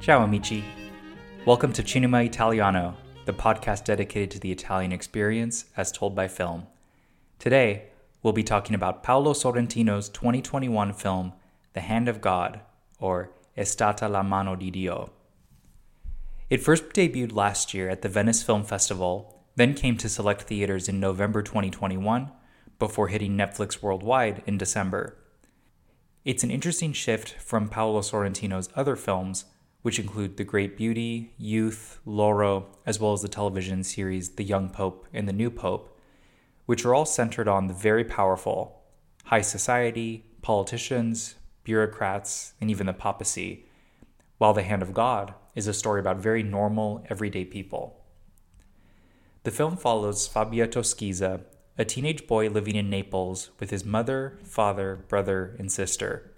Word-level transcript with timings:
Ciao, 0.00 0.22
amici. 0.22 0.64
Welcome 1.44 1.74
to 1.74 1.86
Cinema 1.86 2.22
Italiano, 2.22 2.96
the 3.26 3.34
podcast 3.34 3.84
dedicated 3.84 4.30
to 4.30 4.40
the 4.40 4.50
Italian 4.50 4.92
experience 4.92 5.66
as 5.76 5.92
told 5.92 6.14
by 6.16 6.26
film. 6.26 6.66
Today, 7.38 7.90
we'll 8.22 8.32
be 8.32 8.42
talking 8.42 8.74
about 8.74 9.02
Paolo 9.02 9.34
Sorrentino's 9.34 10.08
2021 10.08 10.94
film, 10.94 11.34
The 11.74 11.82
Hand 11.82 12.08
of 12.08 12.22
God, 12.22 12.60
or 12.98 13.32
È 13.58 13.66
stata 13.66 14.08
la 14.08 14.22
mano 14.22 14.56
di 14.56 14.70
Dio. 14.70 15.10
It 16.48 16.62
first 16.62 16.94
debuted 16.94 17.34
last 17.34 17.74
year 17.74 17.90
at 17.90 18.00
the 18.00 18.08
Venice 18.08 18.42
Film 18.42 18.64
Festival, 18.64 19.44
then 19.56 19.74
came 19.74 19.98
to 19.98 20.08
select 20.08 20.44
theaters 20.44 20.88
in 20.88 20.98
November 20.98 21.42
2021, 21.42 22.32
before 22.78 23.08
hitting 23.08 23.36
Netflix 23.36 23.82
worldwide 23.82 24.42
in 24.46 24.56
December. 24.56 25.18
It's 26.24 26.42
an 26.42 26.50
interesting 26.50 26.94
shift 26.94 27.34
from 27.34 27.68
Paolo 27.68 28.00
Sorrentino's 28.00 28.70
other 28.74 28.96
films, 28.96 29.44
which 29.82 29.98
include 29.98 30.36
The 30.36 30.44
Great 30.44 30.76
Beauty, 30.76 31.32
Youth, 31.38 32.00
Loro, 32.04 32.66
as 32.84 33.00
well 33.00 33.12
as 33.12 33.22
the 33.22 33.28
television 33.28 33.82
series 33.82 34.30
The 34.30 34.44
Young 34.44 34.68
Pope 34.68 35.06
and 35.12 35.26
The 35.28 35.32
New 35.32 35.50
Pope, 35.50 35.98
which 36.66 36.84
are 36.84 36.94
all 36.94 37.06
centered 37.06 37.48
on 37.48 37.66
the 37.66 37.74
very 37.74 38.04
powerful, 38.04 38.82
high 39.24 39.40
society, 39.40 40.26
politicians, 40.42 41.36
bureaucrats, 41.64 42.54
and 42.60 42.70
even 42.70 42.86
the 42.86 42.92
papacy, 42.92 43.66
while 44.38 44.52
The 44.52 44.62
Hand 44.62 44.82
of 44.82 44.94
God 44.94 45.34
is 45.54 45.66
a 45.66 45.74
story 45.74 46.00
about 46.00 46.18
very 46.18 46.42
normal, 46.42 47.04
everyday 47.08 47.44
people. 47.44 48.04
The 49.42 49.50
film 49.50 49.76
follows 49.76 50.28
Fabietto 50.28 50.82
Schisa, 50.82 51.40
a 51.78 51.84
teenage 51.84 52.26
boy 52.26 52.48
living 52.50 52.76
in 52.76 52.90
Naples 52.90 53.50
with 53.58 53.70
his 53.70 53.84
mother, 53.86 54.38
father, 54.42 55.04
brother, 55.08 55.56
and 55.58 55.72
sister. 55.72 56.30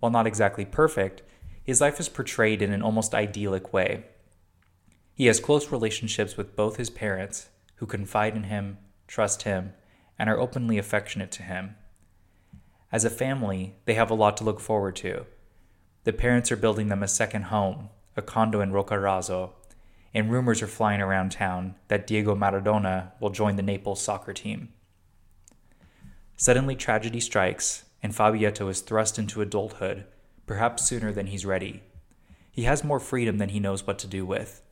While 0.00 0.10
not 0.10 0.26
exactly 0.26 0.64
perfect, 0.64 1.22
his 1.66 1.80
life 1.80 1.98
is 1.98 2.08
portrayed 2.08 2.62
in 2.62 2.72
an 2.72 2.80
almost 2.80 3.12
idyllic 3.12 3.72
way. 3.72 4.04
He 5.12 5.26
has 5.26 5.40
close 5.40 5.72
relationships 5.72 6.36
with 6.36 6.54
both 6.54 6.76
his 6.76 6.90
parents, 6.90 7.48
who 7.76 7.86
confide 7.86 8.36
in 8.36 8.44
him, 8.44 8.78
trust 9.08 9.42
him, 9.42 9.72
and 10.16 10.30
are 10.30 10.38
openly 10.38 10.78
affectionate 10.78 11.32
to 11.32 11.42
him. 11.42 11.74
As 12.92 13.04
a 13.04 13.10
family, 13.10 13.74
they 13.84 13.94
have 13.94 14.12
a 14.12 14.14
lot 14.14 14.36
to 14.36 14.44
look 14.44 14.60
forward 14.60 14.94
to. 14.96 15.26
The 16.04 16.12
parents 16.12 16.52
are 16.52 16.56
building 16.56 16.86
them 16.86 17.02
a 17.02 17.08
second 17.08 17.46
home, 17.46 17.88
a 18.16 18.22
condo 18.22 18.60
in 18.60 18.70
Roccaraso, 18.70 19.50
and 20.14 20.30
rumors 20.30 20.62
are 20.62 20.68
flying 20.68 21.00
around 21.00 21.32
town 21.32 21.74
that 21.88 22.06
Diego 22.06 22.36
Maradona 22.36 23.10
will 23.18 23.30
join 23.30 23.56
the 23.56 23.62
Naples 23.62 24.00
soccer 24.00 24.32
team. 24.32 24.68
Suddenly, 26.36 26.76
tragedy 26.76 27.18
strikes, 27.18 27.86
and 28.04 28.14
Fabietto 28.14 28.68
is 28.68 28.82
thrust 28.82 29.18
into 29.18 29.42
adulthood 29.42 30.04
perhaps 30.46 30.84
sooner 30.84 31.12
than 31.12 31.26
he's 31.26 31.44
ready. 31.44 31.82
He 32.50 32.62
has 32.62 32.84
more 32.84 33.00
freedom 33.00 33.38
than 33.38 33.50
he 33.50 33.60
knows 33.60 33.86
what 33.86 33.98
to 34.00 34.06
do 34.06 34.24
with, 34.24 34.62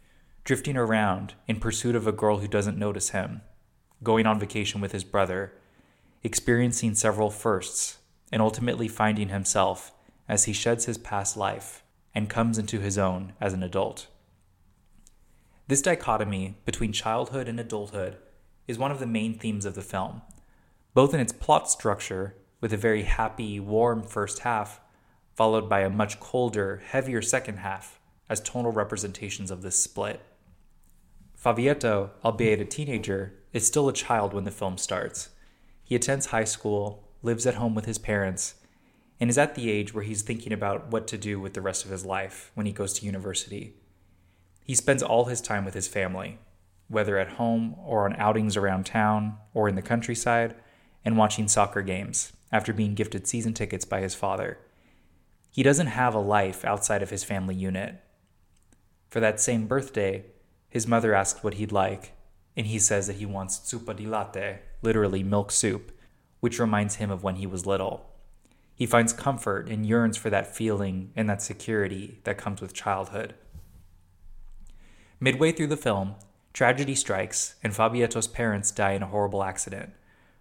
drifting 0.44 0.76
around 0.76 1.34
in 1.46 1.60
pursuit 1.60 1.96
of 1.96 2.06
a 2.06 2.12
girl 2.12 2.38
who 2.38 2.48
doesn't 2.48 2.78
notice 2.78 3.10
him, 3.10 3.42
going 4.02 4.26
on 4.26 4.38
vacation 4.38 4.80
with 4.80 4.92
his 4.92 5.04
brother, 5.04 5.52
experiencing 6.22 6.94
several 6.94 7.30
firsts, 7.30 7.98
and 8.32 8.40
ultimately 8.40 8.88
finding 8.88 9.28
himself 9.28 9.92
as 10.28 10.44
he 10.44 10.52
sheds 10.52 10.86
his 10.86 10.98
past 10.98 11.36
life 11.36 11.82
and 12.14 12.30
comes 12.30 12.58
into 12.58 12.80
his 12.80 12.96
own 12.96 13.32
as 13.40 13.52
an 13.52 13.62
adult. 13.62 14.06
This 15.66 15.82
dichotomy 15.82 16.56
between 16.64 16.92
childhood 16.92 17.48
and 17.48 17.58
adulthood 17.58 18.16
is 18.66 18.78
one 18.78 18.90
of 18.90 19.00
the 19.00 19.06
main 19.06 19.38
themes 19.38 19.64
of 19.64 19.74
the 19.74 19.82
film, 19.82 20.22
both 20.94 21.12
in 21.12 21.20
its 21.20 21.32
plot 21.32 21.70
structure, 21.70 22.36
with 22.60 22.72
a 22.72 22.78
very 22.78 23.02
happy, 23.02 23.58
warm 23.60 24.02
first 24.02 24.40
half, 24.40 24.80
followed 25.34 25.68
by 25.68 25.80
a 25.80 25.90
much 25.90 26.20
colder, 26.20 26.82
heavier 26.86 27.20
second 27.20 27.58
half 27.58 27.98
as 28.28 28.40
tonal 28.40 28.72
representations 28.72 29.50
of 29.50 29.62
this 29.62 29.80
split. 29.80 30.20
Fabietto, 31.34 32.10
albeit 32.24 32.60
a 32.60 32.64
teenager, 32.64 33.34
is 33.52 33.66
still 33.66 33.88
a 33.88 33.92
child 33.92 34.32
when 34.32 34.44
the 34.44 34.50
film 34.50 34.78
starts. 34.78 35.30
He 35.82 35.94
attends 35.94 36.26
high 36.26 36.44
school, 36.44 37.08
lives 37.22 37.46
at 37.46 37.56
home 37.56 37.74
with 37.74 37.84
his 37.84 37.98
parents, 37.98 38.54
and 39.20 39.28
is 39.28 39.38
at 39.38 39.54
the 39.54 39.70
age 39.70 39.92
where 39.92 40.04
he's 40.04 40.22
thinking 40.22 40.52
about 40.52 40.90
what 40.90 41.06
to 41.08 41.18
do 41.18 41.38
with 41.38 41.54
the 41.54 41.60
rest 41.60 41.84
of 41.84 41.90
his 41.90 42.04
life 42.04 42.50
when 42.54 42.66
he 42.66 42.72
goes 42.72 42.94
to 42.94 43.06
university. 43.06 43.74
He 44.64 44.74
spends 44.74 45.02
all 45.02 45.26
his 45.26 45.40
time 45.40 45.64
with 45.64 45.74
his 45.74 45.88
family, 45.88 46.38
whether 46.88 47.18
at 47.18 47.34
home 47.34 47.76
or 47.84 48.06
on 48.06 48.16
outings 48.16 48.56
around 48.56 48.86
town 48.86 49.36
or 49.52 49.68
in 49.68 49.74
the 49.74 49.82
countryside, 49.82 50.54
and 51.04 51.18
watching 51.18 51.48
soccer 51.48 51.82
games 51.82 52.32
after 52.50 52.72
being 52.72 52.94
gifted 52.94 53.26
season 53.26 53.52
tickets 53.52 53.84
by 53.84 54.00
his 54.00 54.14
father. 54.14 54.58
He 55.54 55.62
doesn't 55.62 55.86
have 55.86 56.16
a 56.16 56.18
life 56.18 56.64
outside 56.64 57.00
of 57.00 57.10
his 57.10 57.22
family 57.22 57.54
unit. 57.54 58.00
For 59.08 59.20
that 59.20 59.38
same 59.38 59.68
birthday, 59.68 60.24
his 60.68 60.88
mother 60.88 61.14
asks 61.14 61.44
what 61.44 61.54
he'd 61.54 61.70
like, 61.70 62.14
and 62.56 62.66
he 62.66 62.80
says 62.80 63.06
that 63.06 63.16
he 63.16 63.24
wants 63.24 63.60
zuppa 63.60 63.94
di 63.94 64.04
latte, 64.04 64.62
literally 64.82 65.22
milk 65.22 65.52
soup, 65.52 65.92
which 66.40 66.58
reminds 66.58 66.96
him 66.96 67.08
of 67.08 67.22
when 67.22 67.36
he 67.36 67.46
was 67.46 67.66
little. 67.66 68.10
He 68.74 68.84
finds 68.84 69.12
comfort 69.12 69.68
and 69.68 69.86
yearns 69.86 70.16
for 70.16 70.28
that 70.28 70.56
feeling 70.56 71.12
and 71.14 71.30
that 71.30 71.40
security 71.40 72.18
that 72.24 72.36
comes 72.36 72.60
with 72.60 72.74
childhood. 72.74 73.34
Midway 75.20 75.52
through 75.52 75.68
the 75.68 75.76
film, 75.76 76.16
tragedy 76.52 76.96
strikes 76.96 77.54
and 77.62 77.72
Fabietto's 77.72 78.26
parents 78.26 78.72
die 78.72 78.94
in 78.94 79.04
a 79.04 79.06
horrible 79.06 79.44
accident, 79.44 79.92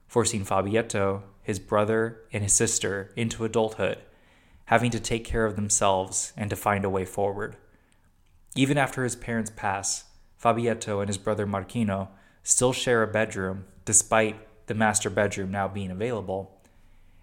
forcing 0.08 0.44
Fabietto, 0.44 1.22
his 1.44 1.60
brother, 1.60 2.22
and 2.34 2.42
his 2.42 2.54
sister 2.54 3.14
into 3.16 3.46
adulthood 3.46 4.00
having 4.66 4.92
to 4.92 5.00
take 5.00 5.26
care 5.26 5.46
of 5.46 5.56
themselves 5.56 6.34
and 6.38 6.50
to 6.50 6.56
find 6.56 6.86
a 6.86 6.90
way 6.90 7.06
forward. 7.06 7.58
Even 8.56 8.78
after 8.78 9.04
his 9.04 9.16
parents 9.16 9.52
pass, 9.56 10.06
Fabietto 10.38 11.00
and 11.00 11.10
his 11.10 11.18
brother 11.18 11.46
Marchino 11.46 12.10
still 12.44 12.74
share 12.74 13.04
a 13.04 13.08
bedroom, 13.08 13.66
despite 13.86 14.68
the 14.68 14.74
master 14.74 15.10
bedroom 15.10 15.52
now 15.52 15.68
being 15.68 15.92
available. 15.92 16.62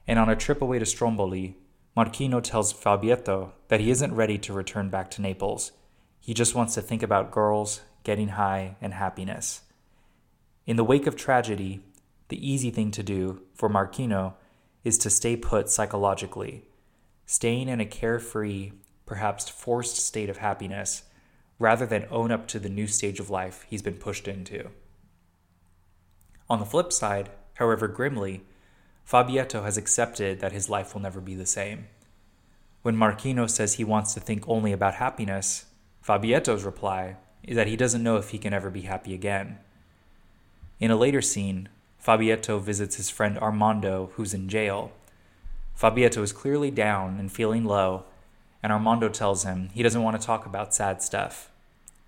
And 0.06 0.18
on 0.18 0.28
a 0.28 0.36
trip 0.36 0.60
away 0.60 0.78
to 0.78 0.86
Stromboli, 0.86 1.56
Marchino 1.96 2.42
tells 2.42 2.72
Fabietto 2.72 3.52
that 3.68 3.80
he 3.80 3.90
isn't 3.90 4.14
ready 4.14 4.38
to 4.38 4.52
return 4.52 4.90
back 4.90 5.10
to 5.12 5.22
Naples. 5.22 5.72
He 6.20 6.34
just 6.34 6.54
wants 6.54 6.74
to 6.74 6.82
think 6.82 7.02
about 7.02 7.30
girls, 7.30 7.80
getting 8.04 8.28
high, 8.28 8.76
and 8.80 8.94
happiness. 8.94 9.62
In 10.66 10.76
the 10.76 10.84
wake 10.84 11.06
of 11.06 11.16
tragedy, 11.16 11.82
the 12.28 12.48
easy 12.48 12.70
thing 12.70 12.90
to 12.92 13.02
do 13.02 13.42
for 13.54 13.68
Marchino 13.68 14.34
is 14.84 14.98
to 14.98 15.10
stay 15.10 15.36
put 15.36 15.68
psychologically 15.68 16.64
staying 17.30 17.68
in 17.68 17.78
a 17.78 17.86
carefree, 17.86 18.72
perhaps 19.06 19.48
forced 19.48 19.94
state 19.94 20.28
of 20.28 20.38
happiness, 20.38 21.04
rather 21.60 21.86
than 21.86 22.04
own 22.10 22.32
up 22.32 22.48
to 22.48 22.58
the 22.58 22.68
new 22.68 22.88
stage 22.88 23.20
of 23.20 23.30
life 23.30 23.64
he's 23.70 23.82
been 23.82 23.94
pushed 23.94 24.26
into. 24.26 24.68
On 26.48 26.58
the 26.58 26.66
flip 26.66 26.92
side, 26.92 27.30
however 27.54 27.86
grimly, 27.86 28.42
Fabietto 29.04 29.62
has 29.62 29.76
accepted 29.76 30.40
that 30.40 30.50
his 30.50 30.68
life 30.68 30.92
will 30.92 31.02
never 31.02 31.20
be 31.20 31.36
the 31.36 31.46
same. 31.46 31.86
When 32.82 32.96
Marchino 32.96 33.48
says 33.48 33.74
he 33.74 33.84
wants 33.84 34.12
to 34.14 34.20
think 34.20 34.48
only 34.48 34.72
about 34.72 34.94
happiness, 34.94 35.66
Fabietto's 36.02 36.64
reply 36.64 37.14
is 37.44 37.54
that 37.54 37.68
he 37.68 37.76
doesn't 37.76 38.02
know 38.02 38.16
if 38.16 38.30
he 38.30 38.38
can 38.38 38.52
ever 38.52 38.70
be 38.70 38.82
happy 38.82 39.14
again. 39.14 39.58
In 40.80 40.90
a 40.90 40.96
later 40.96 41.22
scene, 41.22 41.68
Fabietto 41.96 42.58
visits 42.58 42.96
his 42.96 43.08
friend 43.08 43.38
Armando, 43.38 44.10
who's 44.14 44.34
in 44.34 44.48
jail, 44.48 44.90
Fabietto 45.80 46.22
is 46.22 46.34
clearly 46.34 46.70
down 46.70 47.18
and 47.18 47.32
feeling 47.32 47.64
low, 47.64 48.04
and 48.62 48.70
Armando 48.70 49.08
tells 49.08 49.44
him 49.44 49.70
he 49.72 49.82
doesn't 49.82 50.02
want 50.02 50.20
to 50.20 50.26
talk 50.26 50.44
about 50.44 50.74
sad 50.74 51.00
stuff. 51.00 51.50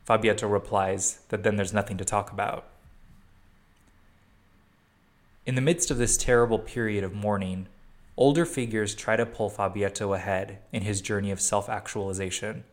Fabietto 0.05 0.47
replies 0.47 1.21
that 1.31 1.43
then 1.43 1.57
there's 1.57 1.73
nothing 1.73 1.97
to 1.97 2.05
talk 2.05 2.31
about. 2.31 2.67
In 5.47 5.55
the 5.55 5.63
midst 5.63 5.91
of 5.91 5.97
this 5.97 6.19
terrible 6.19 6.59
period 6.59 7.03
of 7.03 7.15
mourning, 7.15 7.67
older 8.15 8.45
figures 8.45 8.95
try 8.95 9.17
to 9.17 9.25
pull 9.25 9.49
Fabietto 9.49 10.13
ahead 10.13 10.59
in 10.71 10.83
his 10.83 11.01
journey 11.01 11.31
of 11.31 11.41
self 11.41 11.71
actualization. 11.71 12.65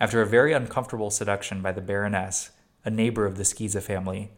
After 0.00 0.22
a 0.22 0.26
very 0.26 0.54
uncomfortable 0.54 1.10
seduction 1.10 1.60
by 1.60 1.72
the 1.72 1.82
Baroness, 1.82 2.52
a 2.86 2.90
neighbor 2.90 3.26
of 3.26 3.36
the 3.36 3.42
Schisa 3.42 3.82
family, 3.82 4.30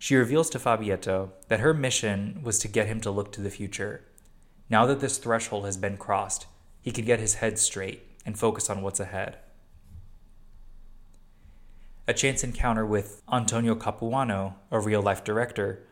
she 0.00 0.16
reveals 0.16 0.50
to 0.50 0.58
Fabietto 0.58 1.30
that 1.46 1.60
her 1.60 1.72
mission 1.72 2.40
was 2.42 2.58
to 2.58 2.66
get 2.66 2.88
him 2.88 3.00
to 3.02 3.10
look 3.12 3.30
to 3.30 3.40
the 3.40 3.50
future 3.50 4.02
now 4.72 4.86
that 4.86 5.00
this 5.00 5.18
threshold 5.18 5.66
has 5.66 5.76
been 5.76 5.98
crossed, 5.98 6.46
he 6.80 6.90
can 6.90 7.04
get 7.04 7.20
his 7.20 7.34
head 7.34 7.58
straight 7.58 8.04
and 8.24 8.38
focus 8.38 8.70
on 8.70 8.80
what's 8.80 9.00
ahead. 9.00 9.36
A 12.08 12.14
chance 12.14 12.42
encounter 12.42 12.86
with 12.86 13.20
Antonio 13.30 13.74
Capuano, 13.74 14.54
a 14.70 14.80
real 14.80 15.02
life 15.02 15.22
director, 15.22 15.86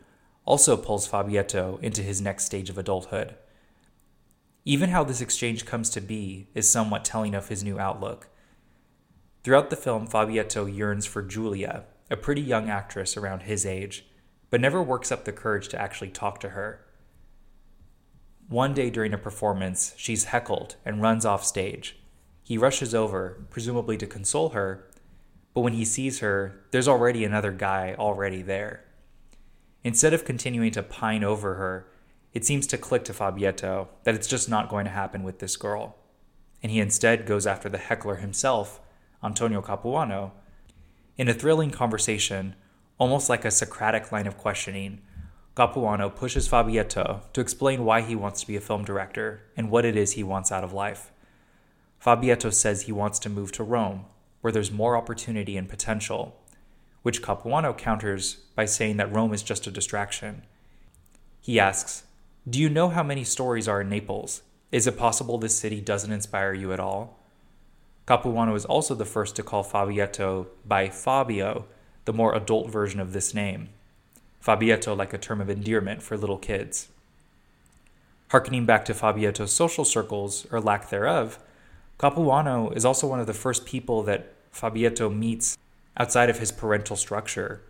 also 0.46 0.78
pulls 0.78 1.06
Fabietto 1.06 1.78
into 1.82 2.02
his 2.02 2.22
next 2.22 2.46
stage 2.46 2.70
of 2.70 2.78
adulthood. 2.78 3.34
Even 4.64 4.88
how 4.88 5.04
this 5.04 5.20
exchange 5.20 5.66
comes 5.66 5.90
to 5.90 6.00
be 6.00 6.48
is 6.54 6.66
somewhat 6.66 7.04
telling 7.04 7.34
of 7.34 7.48
his 7.48 7.62
new 7.62 7.78
outlook. 7.78 8.28
Throughout 9.44 9.68
the 9.68 9.76
film, 9.76 10.06
Fabietto 10.06 10.64
yearns 10.64 11.04
for 11.04 11.22
Giulia, 11.22 11.84
a 12.10 12.16
pretty 12.16 12.40
young 12.40 12.70
actress 12.70 13.14
around 13.14 13.42
his 13.42 13.66
age, 13.66 14.06
but 14.48 14.60
never 14.60 14.82
works 14.82 15.12
up 15.12 15.26
the 15.26 15.32
courage 15.32 15.68
to 15.68 15.80
actually 15.80 16.10
talk 16.10 16.40
to 16.40 16.50
her. 16.50 16.86
One 18.50 18.74
day 18.74 18.90
during 18.90 19.14
a 19.14 19.18
performance, 19.18 19.94
she's 19.96 20.24
heckled 20.24 20.74
and 20.84 21.00
runs 21.00 21.24
off 21.24 21.44
stage. 21.44 22.00
He 22.42 22.58
rushes 22.58 22.92
over, 22.92 23.46
presumably 23.48 23.96
to 23.98 24.08
console 24.08 24.48
her, 24.48 24.90
but 25.54 25.60
when 25.60 25.74
he 25.74 25.84
sees 25.84 26.18
her, 26.18 26.64
there's 26.72 26.88
already 26.88 27.24
another 27.24 27.52
guy 27.52 27.94
already 27.96 28.42
there. 28.42 28.82
Instead 29.84 30.12
of 30.12 30.24
continuing 30.24 30.72
to 30.72 30.82
pine 30.82 31.22
over 31.22 31.54
her, 31.54 31.92
it 32.32 32.44
seems 32.44 32.66
to 32.66 32.76
click 32.76 33.04
to 33.04 33.12
Fabietto 33.12 33.86
that 34.02 34.16
it's 34.16 34.26
just 34.26 34.48
not 34.48 34.68
going 34.68 34.84
to 34.84 34.90
happen 34.90 35.22
with 35.22 35.38
this 35.38 35.56
girl. 35.56 35.96
And 36.60 36.72
he 36.72 36.80
instead 36.80 37.26
goes 37.26 37.46
after 37.46 37.68
the 37.68 37.78
heckler 37.78 38.16
himself, 38.16 38.80
Antonio 39.22 39.62
Capuano. 39.62 40.32
In 41.16 41.28
a 41.28 41.34
thrilling 41.34 41.70
conversation, 41.70 42.56
almost 42.98 43.28
like 43.28 43.44
a 43.44 43.50
Socratic 43.52 44.10
line 44.10 44.26
of 44.26 44.36
questioning, 44.36 45.02
Capuano 45.60 46.08
pushes 46.08 46.48
Fabietto 46.48 47.20
to 47.34 47.40
explain 47.42 47.84
why 47.84 48.00
he 48.00 48.16
wants 48.16 48.40
to 48.40 48.46
be 48.46 48.56
a 48.56 48.62
film 48.62 48.82
director 48.82 49.42
and 49.58 49.70
what 49.70 49.84
it 49.84 49.94
is 49.94 50.12
he 50.12 50.22
wants 50.22 50.50
out 50.50 50.64
of 50.64 50.72
life. 50.72 51.12
Fabietto 51.98 52.48
says 52.48 52.80
he 52.80 52.92
wants 52.92 53.18
to 53.18 53.28
move 53.28 53.52
to 53.52 53.62
Rome, 53.62 54.06
where 54.40 54.54
there's 54.54 54.72
more 54.72 54.96
opportunity 54.96 55.58
and 55.58 55.68
potential, 55.68 56.34
which 57.02 57.20
Capuano 57.20 57.74
counters 57.74 58.36
by 58.54 58.64
saying 58.64 58.96
that 58.96 59.14
Rome 59.14 59.34
is 59.34 59.42
just 59.42 59.66
a 59.66 59.70
distraction. 59.70 60.46
He 61.42 61.60
asks, 61.60 62.04
Do 62.48 62.58
you 62.58 62.70
know 62.70 62.88
how 62.88 63.02
many 63.02 63.22
stories 63.22 63.68
are 63.68 63.82
in 63.82 63.90
Naples? 63.90 64.40
Is 64.72 64.86
it 64.86 64.96
possible 64.96 65.36
this 65.36 65.58
city 65.58 65.82
doesn't 65.82 66.10
inspire 66.10 66.54
you 66.54 66.72
at 66.72 66.80
all? 66.80 67.18
Capuano 68.06 68.54
is 68.54 68.64
also 68.64 68.94
the 68.94 69.04
first 69.04 69.36
to 69.36 69.42
call 69.42 69.62
Fabietto 69.62 70.46
by 70.64 70.88
Fabio, 70.88 71.66
the 72.06 72.14
more 72.14 72.34
adult 72.34 72.70
version 72.70 72.98
of 72.98 73.12
this 73.12 73.34
name. 73.34 73.68
Fabietto 74.40 74.94
like 74.94 75.12
a 75.12 75.18
term 75.18 75.40
of 75.40 75.50
endearment 75.50 76.02
for 76.02 76.16
little 76.16 76.38
kids. 76.38 76.88
Harkening 78.30 78.64
back 78.64 78.84
to 78.86 78.94
Fabietto's 78.94 79.52
social 79.52 79.84
circles, 79.84 80.46
or 80.50 80.60
lack 80.60 80.88
thereof, 80.88 81.38
Capuano 81.98 82.70
is 82.70 82.84
also 82.84 83.06
one 83.06 83.20
of 83.20 83.26
the 83.26 83.34
first 83.34 83.66
people 83.66 84.02
that 84.04 84.32
Fabietto 84.50 85.10
meets 85.10 85.58
outside 85.96 86.30
of 86.30 86.38
his 86.38 86.52
parental 86.52 86.96
structure. 86.96 87.60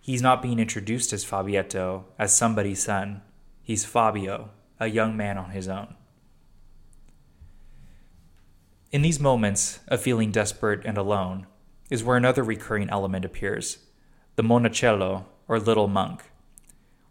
He's 0.00 0.22
not 0.22 0.42
being 0.42 0.58
introduced 0.58 1.12
as 1.12 1.24
Fabietto, 1.24 2.04
as 2.18 2.36
somebody's 2.36 2.82
son. 2.82 3.22
He's 3.62 3.84
Fabio, 3.84 4.50
a 4.78 4.86
young 4.86 5.16
man 5.16 5.38
on 5.38 5.50
his 5.50 5.68
own. 5.68 5.94
In 8.92 9.02
these 9.02 9.18
moments 9.18 9.80
of 9.88 10.02
feeling 10.02 10.30
desperate 10.30 10.84
and 10.84 10.98
alone 10.98 11.46
is 11.88 12.04
where 12.04 12.16
another 12.16 12.42
recurring 12.42 12.90
element 12.90 13.24
appears 13.24 13.78
the 14.36 14.42
monacello, 14.42 15.24
or 15.52 15.60
little 15.60 15.86
monk. 15.86 16.30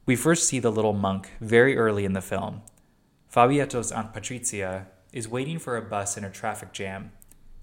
We 0.07 0.15
first 0.15 0.47
see 0.47 0.57
the 0.57 0.71
little 0.71 0.93
monk 0.93 1.29
very 1.39 1.77
early 1.77 2.05
in 2.05 2.13
the 2.13 2.21
film. 2.21 2.63
Fabietto's 3.29 3.91
Aunt 3.91 4.15
Patrizia 4.15 4.87
is 5.13 5.27
waiting 5.27 5.59
for 5.59 5.77
a 5.77 5.81
bus 5.83 6.17
in 6.17 6.23
a 6.23 6.31
traffic 6.31 6.73
jam 6.73 7.11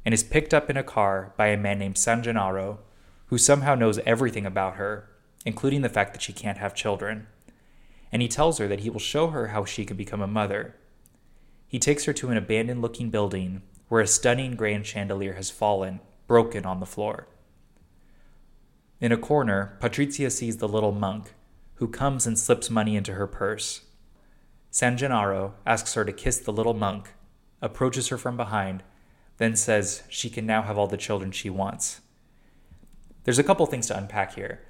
and 0.04 0.14
is 0.14 0.22
picked 0.22 0.54
up 0.54 0.70
in 0.70 0.76
a 0.76 0.84
car 0.84 1.34
by 1.36 1.48
a 1.48 1.56
man 1.56 1.80
named 1.80 1.98
San 1.98 2.22
Gennaro, 2.22 2.78
who 3.26 3.38
somehow 3.38 3.75
knows 3.75 3.98
everything 4.06 4.46
about 4.46 4.76
her, 4.76 5.08
including 5.44 5.82
the 5.82 5.88
fact 5.88 6.12
that 6.12 6.22
she 6.22 6.32
can't 6.32 6.58
have 6.58 6.76
children. 6.76 7.26
And 8.12 8.22
he 8.22 8.28
tells 8.28 8.58
her 8.58 8.69
that 8.69 8.80
he 8.80 8.88
will 8.88 9.00
show 9.00 9.30
her 9.30 9.48
how 9.48 9.64
she 9.64 9.84
can 9.84 9.96
become 9.96 10.20
a 10.20 10.28
mother. 10.28 10.76
He 11.66 11.80
takes 11.80 12.04
her 12.04 12.12
to 12.12 12.28
an 12.28 12.36
abandoned 12.36 12.82
looking 12.82 13.10
building 13.10 13.62
where 13.88 14.00
a 14.00 14.06
stunning 14.06 14.54
grand 14.54 14.86
chandelier 14.86 15.32
has 15.32 15.50
fallen, 15.50 15.98
broken 16.28 16.64
on 16.64 16.78
the 16.78 16.86
floor. 16.86 17.26
In 19.00 19.12
a 19.12 19.16
corner, 19.16 19.78
Patrizia 19.80 20.30
sees 20.30 20.56
the 20.56 20.68
little 20.68 20.90
monk, 20.90 21.32
who 21.74 21.86
comes 21.86 22.26
and 22.26 22.36
slips 22.36 22.68
money 22.68 22.96
into 22.96 23.14
her 23.14 23.28
purse. 23.28 23.82
San 24.70 24.96
Gennaro 24.96 25.54
asks 25.64 25.94
her 25.94 26.04
to 26.04 26.12
kiss 26.12 26.38
the 26.38 26.52
little 26.52 26.74
monk, 26.74 27.14
approaches 27.62 28.08
her 28.08 28.18
from 28.18 28.36
behind, 28.36 28.82
then 29.36 29.54
says 29.54 30.02
she 30.08 30.28
can 30.28 30.46
now 30.46 30.62
have 30.62 30.76
all 30.76 30.88
the 30.88 30.96
children 30.96 31.30
she 31.30 31.48
wants. 31.48 32.00
There's 33.22 33.38
a 33.38 33.44
couple 33.44 33.66
things 33.66 33.86
to 33.86 33.96
unpack 33.96 34.34
here. 34.34 34.62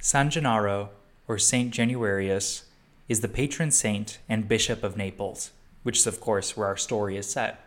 San 0.00 0.28
Gennaro, 0.28 0.90
or 1.26 1.38
Saint 1.38 1.72
Januarius, 1.72 2.64
is 3.08 3.20
the 3.20 3.28
patron 3.28 3.70
saint 3.70 4.18
and 4.28 4.48
bishop 4.48 4.84
of 4.84 4.98
Naples, 4.98 5.50
which 5.82 5.98
is, 5.98 6.06
of 6.06 6.20
course, 6.20 6.56
where 6.56 6.66
our 6.66 6.76
story 6.76 7.16
is 7.16 7.30
set. 7.30 7.58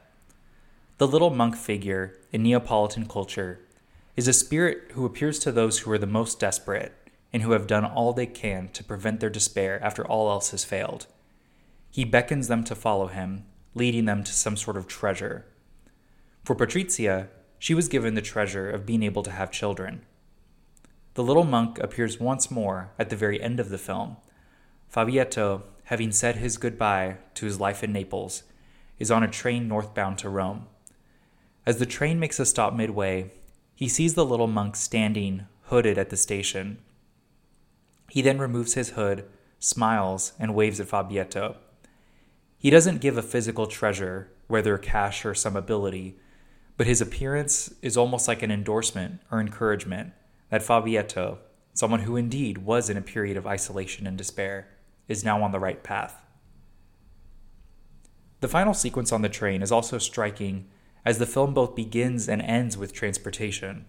The 0.99 1.07
little 1.07 1.31
monk 1.31 1.55
figure 1.55 2.15
in 2.31 2.43
Neapolitan 2.43 3.07
culture 3.07 3.59
is 4.15 4.27
a 4.27 4.33
spirit 4.33 4.91
who 4.93 5.05
appears 5.05 5.39
to 5.39 5.51
those 5.51 5.79
who 5.79 5.91
are 5.91 5.97
the 5.97 6.07
most 6.07 6.39
desperate 6.39 6.93
and 7.33 7.43
who 7.43 7.51
have 7.51 7.67
done 7.67 7.85
all 7.85 8.13
they 8.13 8.25
can 8.25 8.69
to 8.69 8.83
prevent 8.83 9.19
their 9.19 9.29
despair 9.29 9.83
after 9.83 10.05
all 10.05 10.29
else 10.29 10.51
has 10.51 10.63
failed. 10.63 11.07
He 11.91 12.05
beckons 12.05 12.47
them 12.47 12.63
to 12.65 12.75
follow 12.75 13.07
him 13.07 13.45
leading 13.75 14.05
them 14.05 14.23
to 14.23 14.33
some 14.33 14.57
sort 14.57 14.77
of 14.77 14.87
treasure. 14.87 15.45
For 16.43 16.55
Patrizia, 16.55 17.27
she 17.59 17.73
was 17.73 17.89
given 17.89 18.15
the 18.15 18.21
treasure 18.21 18.69
of 18.69 18.85
being 18.85 19.03
able 19.03 19.21
to 19.23 19.31
have 19.31 19.51
children. 19.51 20.03
The 21.13 21.23
little 21.23 21.43
monk 21.43 21.77
appears 21.79 22.19
once 22.19 22.49
more 22.49 22.91
at 22.97 23.09
the 23.09 23.15
very 23.15 23.41
end 23.41 23.59
of 23.59 23.69
the 23.69 23.77
film. 23.77 24.17
Fabietto, 24.87 25.63
having 25.85 26.11
said 26.11 26.37
his 26.37 26.57
goodbye 26.57 27.17
to 27.35 27.45
his 27.45 27.59
life 27.59 27.83
in 27.83 27.91
Naples, 27.91 28.43
is 28.97 29.11
on 29.11 29.23
a 29.23 29.27
train 29.27 29.67
northbound 29.67 30.17
to 30.19 30.29
Rome. 30.29 30.67
As 31.65 31.77
the 31.77 31.85
train 31.85 32.19
makes 32.19 32.39
a 32.39 32.45
stop 32.45 32.73
midway, 32.73 33.31
he 33.75 33.89
sees 33.89 34.13
the 34.13 34.25
little 34.25 34.47
monk 34.47 34.75
standing, 34.75 35.45
hooded, 35.63 35.97
at 35.97 36.09
the 36.09 36.17
station. 36.17 36.77
He 38.09 38.21
then 38.21 38.39
removes 38.39 38.75
his 38.75 38.91
hood, 38.91 39.25
smiles, 39.59 40.33
and 40.39 40.55
waves 40.55 40.79
at 40.79 40.87
Fabietto. 40.87 41.57
He 42.57 42.69
doesn't 42.69 43.01
give 43.01 43.17
a 43.17 43.21
physical 43.21 43.67
treasure, 43.67 44.31
whether 44.47 44.77
cash 44.77 45.25
or 45.25 45.35
some 45.35 45.55
ability, 45.55 46.17
but 46.77 46.87
his 46.87 47.01
appearance 47.01 47.73
is 47.81 47.97
almost 47.97 48.27
like 48.27 48.41
an 48.41 48.51
endorsement 48.51 49.19
or 49.29 49.39
encouragement 49.39 50.13
that 50.49 50.63
Fabietto, 50.63 51.39
someone 51.73 52.01
who 52.01 52.15
indeed 52.15 52.59
was 52.59 52.89
in 52.89 52.97
a 52.97 53.01
period 53.01 53.37
of 53.37 53.45
isolation 53.45 54.07
and 54.07 54.17
despair, 54.17 54.69
is 55.07 55.23
now 55.23 55.43
on 55.43 55.51
the 55.51 55.59
right 55.59 55.83
path. 55.83 56.21
The 58.39 58.47
final 58.47 58.73
sequence 58.73 59.11
on 59.11 59.21
the 59.21 59.29
train 59.29 59.61
is 59.61 59.71
also 59.71 59.97
striking 59.97 60.67
as 61.05 61.19
the 61.19 61.25
film 61.25 61.53
both 61.53 61.75
begins 61.75 62.27
and 62.27 62.41
ends 62.41 62.77
with 62.77 62.91
transportation. 62.91 63.85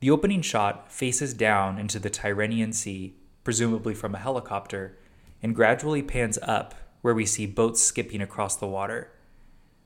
The 0.00 0.10
opening 0.10 0.42
shot 0.42 0.92
faces 0.92 1.32
down 1.32 1.78
into 1.78 1.98
the 1.98 2.10
Tyrrhenian 2.10 2.74
Sea, 2.74 3.14
presumably 3.44 3.94
from 3.94 4.14
a 4.14 4.18
helicopter, 4.18 4.98
and 5.42 5.54
gradually 5.54 6.02
pans 6.02 6.38
up 6.42 6.74
where 7.00 7.14
we 7.14 7.24
see 7.24 7.46
boats 7.46 7.82
skipping 7.82 8.20
across 8.20 8.56
the 8.56 8.66
water. 8.66 9.10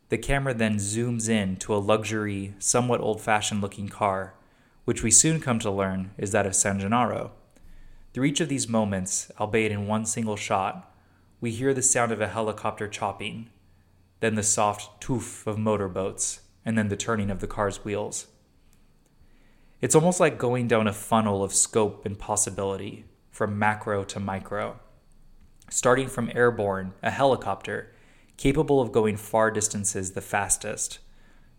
The 0.09 0.19
camera 0.19 0.55
then 0.55 0.77
zooms 0.77 1.29
in 1.29 1.57
to 1.57 1.75
a 1.75 1.79
luxury, 1.79 2.55
somewhat 2.59 3.01
old 3.01 3.21
fashioned 3.21 3.61
looking 3.61 3.89
car, 3.89 4.35
which 4.85 5.03
we 5.03 5.11
soon 5.11 5.41
come 5.41 5.59
to 5.61 5.71
learn 5.71 6.13
is 6.17 6.33
that 6.33 6.47
of 6.47 6.55
San 6.55 6.79
Gennaro. 6.79 7.33
Through 8.13 8.25
each 8.25 8.41
of 8.41 8.49
these 8.49 8.69
moments, 8.69 9.31
albeit 9.39 9.73
in 9.73 9.87
one 9.87 10.07
single 10.07 10.37
shot, 10.37 10.95
we 11.41 11.51
hear 11.51 11.75
the 11.75 11.83
sound 11.83 12.13
of 12.13 12.21
a 12.21 12.29
helicopter 12.29 12.89
chopping, 12.89 13.51
then 14.21 14.35
the 14.35 14.43
soft 14.43 15.01
toof 15.01 15.47
of 15.47 15.59
motorboats, 15.59 16.41
and 16.65 16.77
then 16.77 16.89
the 16.89 16.97
turning 16.97 17.31
of 17.31 17.41
the 17.41 17.47
car's 17.47 17.85
wheels. 17.85 18.27
It's 19.81 19.95
almost 19.95 20.21
like 20.21 20.39
going 20.39 20.69
down 20.69 20.87
a 20.87 20.93
funnel 20.93 21.45
of 21.45 21.55
scope 21.55 22.07
and 22.07 22.19
possibility, 22.19 23.05
from 23.31 23.59
macro 23.59 24.03
to 24.05 24.19
micro 24.19 24.81
starting 25.71 26.09
from 26.09 26.31
airborne, 26.35 26.93
a 27.03 27.11
helicopter, 27.11 27.93
capable 28.37 28.81
of 28.81 28.93
going 28.93 29.17
far 29.17 29.51
distances 29.51 30.13
the 30.13 30.21
fastest, 30.21 30.99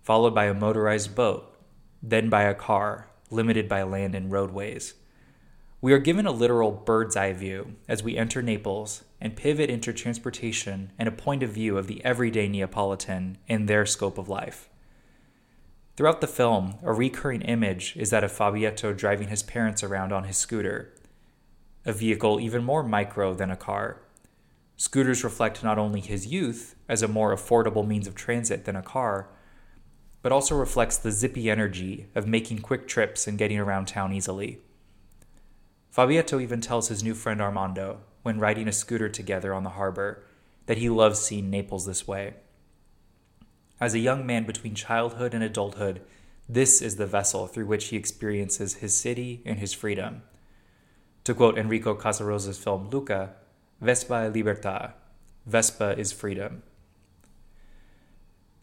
followed 0.02 0.34
by 0.34 0.46
a 0.46 0.54
motorized 0.54 1.16
boat, 1.16 1.56
then 2.02 2.30
by 2.30 2.44
a 2.44 2.54
car, 2.54 3.10
limited 3.30 3.68
by 3.68 3.84
land 3.84 4.16
and 4.16 4.32
roadways. 4.32 4.94
We 5.82 5.94
are 5.94 6.00
given 6.00 6.26
a 6.26 6.32
literal 6.32 6.72
bird's 6.72 7.16
eye 7.16 7.34
view 7.34 7.76
as 7.88 8.04
we 8.04 8.18
enter 8.18 8.42
Naples 8.42 9.04
and 9.20 9.36
pivot 9.36 9.70
into 9.70 9.92
transportation 9.92 10.92
and 10.98 11.08
a 11.08 11.12
point 11.12 11.44
of 11.44 11.50
view 11.50 11.78
of 11.78 11.88
the 11.88 12.04
everyday 12.06 12.48
Neapolitan 12.48 13.38
and 13.50 13.68
their 13.68 13.86
scope 13.86 14.18
of 14.18 14.30
life. 14.30 14.70
Throughout 15.96 16.22
the 16.22 16.28
film, 16.28 16.76
a 16.84 16.94
recurring 16.94 17.42
image 17.42 17.96
is 17.98 18.12
that 18.12 18.24
of 18.24 18.32
Fabietto 18.32 18.94
driving 18.94 19.30
his 19.30 19.42
parents 19.42 19.84
around 19.84 20.14
on 20.14 20.26
his 20.26 20.38
scooter, 20.38 20.94
a 21.86 21.94
vehicle 21.94 22.40
even 22.40 22.64
more 22.64 22.84
micro 22.84 23.34
than 23.34 23.50
a 23.50 23.56
car. 23.56 24.02
Scooters 24.76 25.24
reflect 25.24 25.64
not 25.64 25.80
only 25.80 26.02
his 26.02 26.28
youth 26.28 26.76
as 26.88 27.02
a 27.02 27.08
more 27.08 27.36
affordable 27.36 27.88
means 27.88 28.06
of 28.06 28.14
transit 28.14 28.66
than 28.66 28.76
a 28.76 28.84
car, 28.84 29.30
but 30.22 30.32
also 30.32 30.56
reflects 30.56 30.98
the 30.98 31.12
zippy 31.12 31.50
energy 31.50 32.08
of 32.14 32.28
making 32.28 32.60
quick 32.60 32.88
trips 32.88 33.26
and 33.26 33.38
getting 33.40 33.58
around 33.58 33.88
town 33.88 34.14
easily. 34.14 34.60
Fabietto 35.90 36.40
even 36.40 36.62
tells 36.62 36.90
his 36.90 37.04
new 37.04 37.16
friend 37.16 37.42
Armando, 37.42 38.02
when 38.28 38.40
riding 38.40 38.68
a 38.68 38.74
scooter 38.74 39.08
together 39.08 39.54
on 39.54 39.64
the 39.64 39.70
harbor, 39.70 40.22
that 40.66 40.80
he 40.80 40.90
loves 40.90 41.18
seeing 41.18 41.50
Naples 41.50 41.86
this 41.86 42.06
way. 42.06 42.34
As 43.80 43.94
a 43.94 44.00
young 44.00 44.26
man 44.26 44.46
between 44.46 44.76
childhood 44.76 45.34
and 45.34 45.42
adulthood, 45.42 46.02
this 46.50 46.82
is 46.82 46.98
the 46.98 47.08
vessel 47.08 47.48
through 47.48 47.68
which 47.68 47.86
he 47.86 47.96
experiences 47.96 48.76
his 48.76 48.94
city 48.94 49.42
and 49.46 49.60
his 49.60 49.72
freedom. 49.72 50.24
To 51.24 51.34
quote 51.34 51.58
Enrico 51.58 51.96
Casarosa's 51.96 52.58
film 52.58 52.90
Luca, 52.90 53.36
Vespa 53.80 54.16
è 54.16 54.30
libertà. 54.30 54.92
Vespa 55.46 55.98
is 55.98 56.12
freedom. 56.12 56.64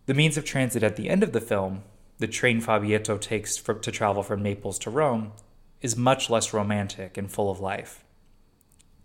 The 0.04 0.12
means 0.12 0.36
of 0.36 0.44
transit 0.44 0.82
at 0.82 0.96
the 0.96 1.08
end 1.08 1.22
of 1.22 1.32
the 1.32 1.40
film, 1.40 1.84
the 2.18 2.28
train 2.28 2.60
Fabietto 2.60 3.16
takes 3.16 3.56
for, 3.56 3.72
to 3.72 3.90
travel 3.90 4.22
from 4.22 4.42
Naples 4.42 4.78
to 4.80 4.90
Rome, 4.90 5.32
is 5.80 5.96
much 5.96 6.28
less 6.28 6.52
romantic 6.52 7.16
and 7.16 7.32
full 7.32 7.50
of 7.50 7.60
life. 7.60 8.03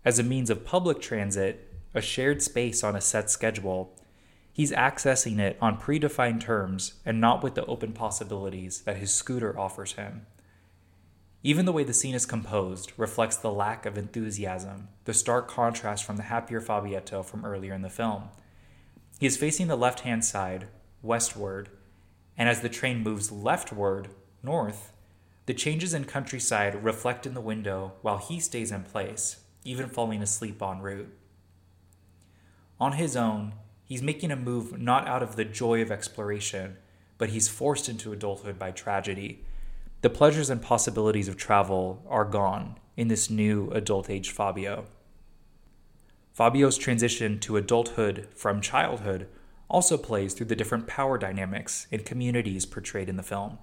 As 0.04 0.18
a 0.18 0.22
means 0.22 0.48
of 0.48 0.64
public 0.64 1.00
transit, 1.00 1.72
a 1.94 2.00
shared 2.00 2.42
space 2.42 2.82
on 2.82 2.96
a 2.96 3.00
set 3.00 3.30
schedule, 3.30 3.94
he's 4.52 4.72
accessing 4.72 5.38
it 5.38 5.58
on 5.60 5.78
predefined 5.78 6.40
terms 6.40 6.94
and 7.04 7.20
not 7.20 7.42
with 7.42 7.54
the 7.54 7.66
open 7.66 7.92
possibilities 7.92 8.82
that 8.82 8.96
his 8.96 9.12
scooter 9.12 9.58
offers 9.58 9.92
him. 9.92 10.26
Even 11.42 11.64
the 11.64 11.72
way 11.72 11.84
the 11.84 11.94
scene 11.94 12.14
is 12.14 12.26
composed 12.26 12.92
reflects 12.96 13.36
the 13.36 13.52
lack 13.52 13.86
of 13.86 13.96
enthusiasm, 13.96 14.88
the 15.04 15.14
stark 15.14 15.48
contrast 15.48 16.04
from 16.04 16.16
the 16.16 16.24
happier 16.24 16.60
Fabietto 16.60 17.22
from 17.22 17.44
earlier 17.44 17.72
in 17.72 17.82
the 17.82 17.88
film. 17.88 18.24
He 19.18 19.26
is 19.26 19.36
facing 19.36 19.66
the 19.66 19.76
left 19.76 20.00
hand 20.00 20.24
side, 20.24 20.68
westward, 21.02 21.70
and 22.36 22.48
as 22.48 22.60
the 22.60 22.68
train 22.68 23.02
moves 23.02 23.30
leftward, 23.30 24.08
north, 24.42 24.92
the 25.46 25.54
changes 25.54 25.94
in 25.94 26.04
countryside 26.04 26.84
reflect 26.84 27.26
in 27.26 27.34
the 27.34 27.40
window 27.40 27.92
while 28.02 28.18
he 28.18 28.38
stays 28.38 28.70
in 28.70 28.82
place, 28.82 29.38
even 29.64 29.88
falling 29.88 30.22
asleep 30.22 30.62
en 30.62 30.80
route. 30.80 31.12
On 32.78 32.92
his 32.92 33.16
own, 33.16 33.54
he's 33.84 34.02
making 34.02 34.30
a 34.30 34.36
move 34.36 34.78
not 34.78 35.06
out 35.06 35.22
of 35.22 35.36
the 35.36 35.44
joy 35.44 35.82
of 35.82 35.90
exploration, 35.90 36.76
but 37.18 37.30
he's 37.30 37.48
forced 37.48 37.88
into 37.88 38.12
adulthood 38.12 38.58
by 38.58 38.70
tragedy 38.70 39.44
the 40.02 40.10
pleasures 40.10 40.48
and 40.48 40.62
possibilities 40.62 41.28
of 41.28 41.36
travel 41.36 42.02
are 42.08 42.24
gone 42.24 42.76
in 42.96 43.08
this 43.08 43.28
new 43.28 43.70
adult 43.70 44.08
age 44.08 44.30
Fabio. 44.30 44.86
Fabio's 46.32 46.78
transition 46.78 47.38
to 47.40 47.58
adulthood 47.58 48.26
from 48.34 48.62
childhood 48.62 49.28
also 49.68 49.98
plays 49.98 50.32
through 50.32 50.46
the 50.46 50.56
different 50.56 50.86
power 50.86 51.18
dynamics 51.18 51.86
and 51.92 52.06
communities 52.06 52.64
portrayed 52.64 53.10
in 53.10 53.16
the 53.16 53.22
film. 53.22 53.58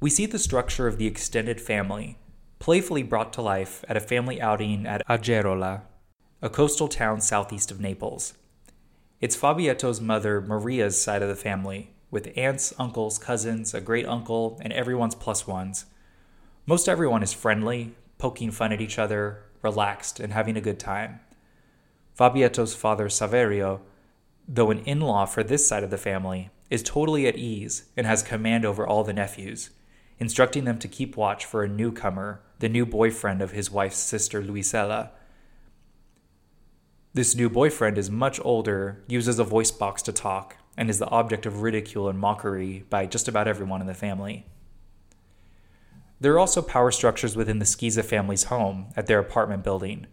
We 0.00 0.10
see 0.10 0.26
the 0.26 0.38
structure 0.38 0.88
of 0.88 0.98
the 0.98 1.06
extended 1.06 1.60
family 1.60 2.18
playfully 2.58 3.02
brought 3.02 3.32
to 3.34 3.42
life 3.42 3.84
at 3.88 3.96
a 3.96 4.00
family 4.00 4.40
outing 4.40 4.86
at 4.86 5.06
Agerola, 5.06 5.82
a 6.40 6.48
coastal 6.48 6.88
town 6.88 7.20
southeast 7.20 7.70
of 7.70 7.80
Naples. 7.80 8.34
It's 9.20 9.36
Fabietto's 9.36 10.00
mother, 10.00 10.40
Maria's 10.40 11.00
side 11.00 11.22
of 11.22 11.28
the 11.28 11.36
family, 11.36 11.90
with 12.10 12.36
aunts, 12.36 12.72
uncles, 12.78 13.18
cousins, 13.18 13.74
a 13.74 13.80
great 13.80 14.06
uncle, 14.06 14.58
and 14.62 14.72
everyone's 14.72 15.14
plus 15.14 15.46
ones. 15.46 15.86
Most 16.66 16.88
everyone 16.88 17.22
is 17.22 17.32
friendly, 17.32 17.94
poking 18.18 18.50
fun 18.50 18.72
at 18.72 18.80
each 18.80 18.98
other, 18.98 19.44
relaxed, 19.62 20.20
and 20.20 20.32
having 20.32 20.56
a 20.56 20.60
good 20.60 20.78
time. 20.78 21.20
Fabietto's 22.18 22.74
father, 22.74 23.08
Saverio, 23.08 23.80
though 24.46 24.70
an 24.70 24.78
in 24.80 25.00
law 25.00 25.26
for 25.26 25.42
this 25.42 25.66
side 25.66 25.82
of 25.82 25.90
the 25.90 25.98
family, 25.98 26.50
is 26.70 26.82
totally 26.82 27.26
at 27.26 27.36
ease 27.36 27.84
and 27.96 28.06
has 28.06 28.22
command 28.22 28.64
over 28.64 28.86
all 28.86 29.04
the 29.04 29.12
nephews, 29.12 29.70
instructing 30.18 30.64
them 30.64 30.78
to 30.78 30.88
keep 30.88 31.16
watch 31.16 31.44
for 31.44 31.62
a 31.62 31.68
newcomer, 31.68 32.40
the 32.58 32.68
new 32.68 32.86
boyfriend 32.86 33.42
of 33.42 33.52
his 33.52 33.70
wife's 33.70 33.98
sister, 33.98 34.42
Luisella. 34.42 35.10
This 37.12 37.34
new 37.34 37.48
boyfriend 37.48 37.98
is 37.98 38.10
much 38.10 38.40
older, 38.44 39.02
uses 39.06 39.38
a 39.38 39.44
voice 39.44 39.70
box 39.70 40.02
to 40.02 40.12
talk, 40.12 40.56
and 40.76 40.90
is 40.90 40.98
the 40.98 41.08
object 41.08 41.46
of 41.46 41.62
ridicule 41.62 42.08
and 42.08 42.18
mockery 42.18 42.84
by 42.90 43.06
just 43.06 43.28
about 43.28 43.46
everyone 43.46 43.80
in 43.80 43.86
the 43.86 43.94
family. 43.94 44.46
There 46.20 46.32
are 46.32 46.38
also 46.38 46.62
power 46.62 46.90
structures 46.90 47.36
within 47.36 47.58
the 47.58 47.64
Schisa 47.64 48.04
family's 48.04 48.44
home 48.44 48.86
at 48.96 49.06
their 49.06 49.18
apartment 49.18 49.62
building. 49.62 50.06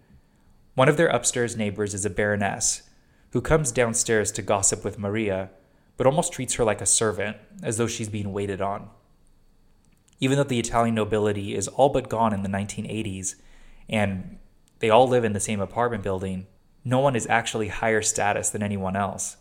One 0.76 0.90
of 0.90 0.98
their 0.98 1.08
upstairs 1.08 1.56
neighbors 1.56 1.94
is 1.94 2.06
a 2.06 2.10
baroness 2.10 2.84
who 3.32 3.42
comes 3.42 3.72
downstairs 3.72 4.32
to 4.34 4.42
gossip 4.42 4.84
with 4.84 5.00
Maria, 5.00 5.52
but 5.98 6.06
almost 6.06 6.34
treats 6.34 6.56
her 6.56 6.64
like 6.64 6.82
a 6.82 6.86
servant, 6.86 7.38
as 7.64 7.78
though 7.78 7.88
she's 7.88 8.10
being 8.10 8.34
waited 8.34 8.62
on. 8.62 8.90
Even 10.22 10.38
though 10.38 10.44
the 10.44 10.60
Italian 10.60 10.96
nobility 10.96 11.56
is 11.56 11.68
all 11.68 11.90
but 11.90 12.08
gone 12.08 12.34
in 12.34 12.44
the 12.44 12.50
1980s, 12.50 13.36
and 13.90 14.38
they 14.80 14.90
all 14.90 15.08
live 15.08 15.26
in 15.26 15.34
the 15.34 15.40
same 15.40 15.60
apartment 15.60 16.04
building, 16.04 16.48
no 16.86 17.00
one 17.00 17.16
is 17.16 17.28
actually 17.28 17.68
higher 17.68 18.02
status 18.02 18.50
than 18.50 18.64
anyone 18.64 18.96
else. 18.96 19.38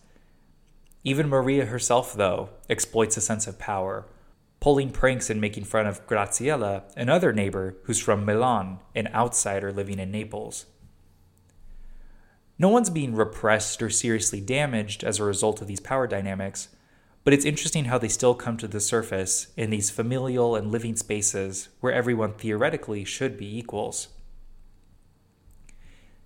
Even 1.04 1.28
Maria 1.28 1.66
herself, 1.66 2.14
though, 2.14 2.50
exploits 2.68 3.16
a 3.16 3.20
sense 3.20 3.46
of 3.46 3.58
power, 3.58 4.06
pulling 4.58 4.90
pranks 4.90 5.30
and 5.30 5.40
making 5.40 5.64
fun 5.64 5.86
of 5.86 6.06
Graziella, 6.06 6.84
another 6.96 7.32
neighbor 7.32 7.76
who's 7.84 7.98
from 8.00 8.24
Milan, 8.24 8.78
an 8.94 9.08
outsider 9.08 9.72
living 9.72 9.98
in 9.98 10.10
Naples. 10.10 10.66
No 12.58 12.68
one's 12.68 12.90
being 12.90 13.14
repressed 13.14 13.82
or 13.82 13.88
seriously 13.88 14.40
damaged 14.40 15.02
as 15.02 15.18
a 15.18 15.24
result 15.24 15.62
of 15.62 15.66
these 15.66 15.80
power 15.80 16.06
dynamics, 16.06 16.68
but 17.22 17.32
it's 17.32 17.44
interesting 17.44 17.86
how 17.86 17.98
they 17.98 18.08
still 18.08 18.34
come 18.34 18.56
to 18.56 18.68
the 18.68 18.80
surface 18.80 19.48
in 19.56 19.70
these 19.70 19.90
familial 19.90 20.56
and 20.56 20.72
living 20.72 20.96
spaces 20.96 21.68
where 21.80 21.92
everyone 21.92 22.32
theoretically 22.32 23.04
should 23.04 23.36
be 23.36 23.58
equals. 23.58 24.08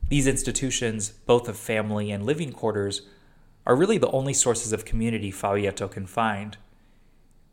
These 0.08 0.26
institutions, 0.26 1.10
both 1.26 1.48
of 1.48 1.56
family 1.56 2.10
and 2.10 2.24
living 2.24 2.52
quarters, 2.52 3.02
are 3.66 3.74
really 3.74 3.98
the 3.98 4.10
only 4.10 4.34
sources 4.34 4.72
of 4.72 4.84
community 4.84 5.30
Fabietto 5.30 5.88
can 5.88 6.06
find. 6.06 6.58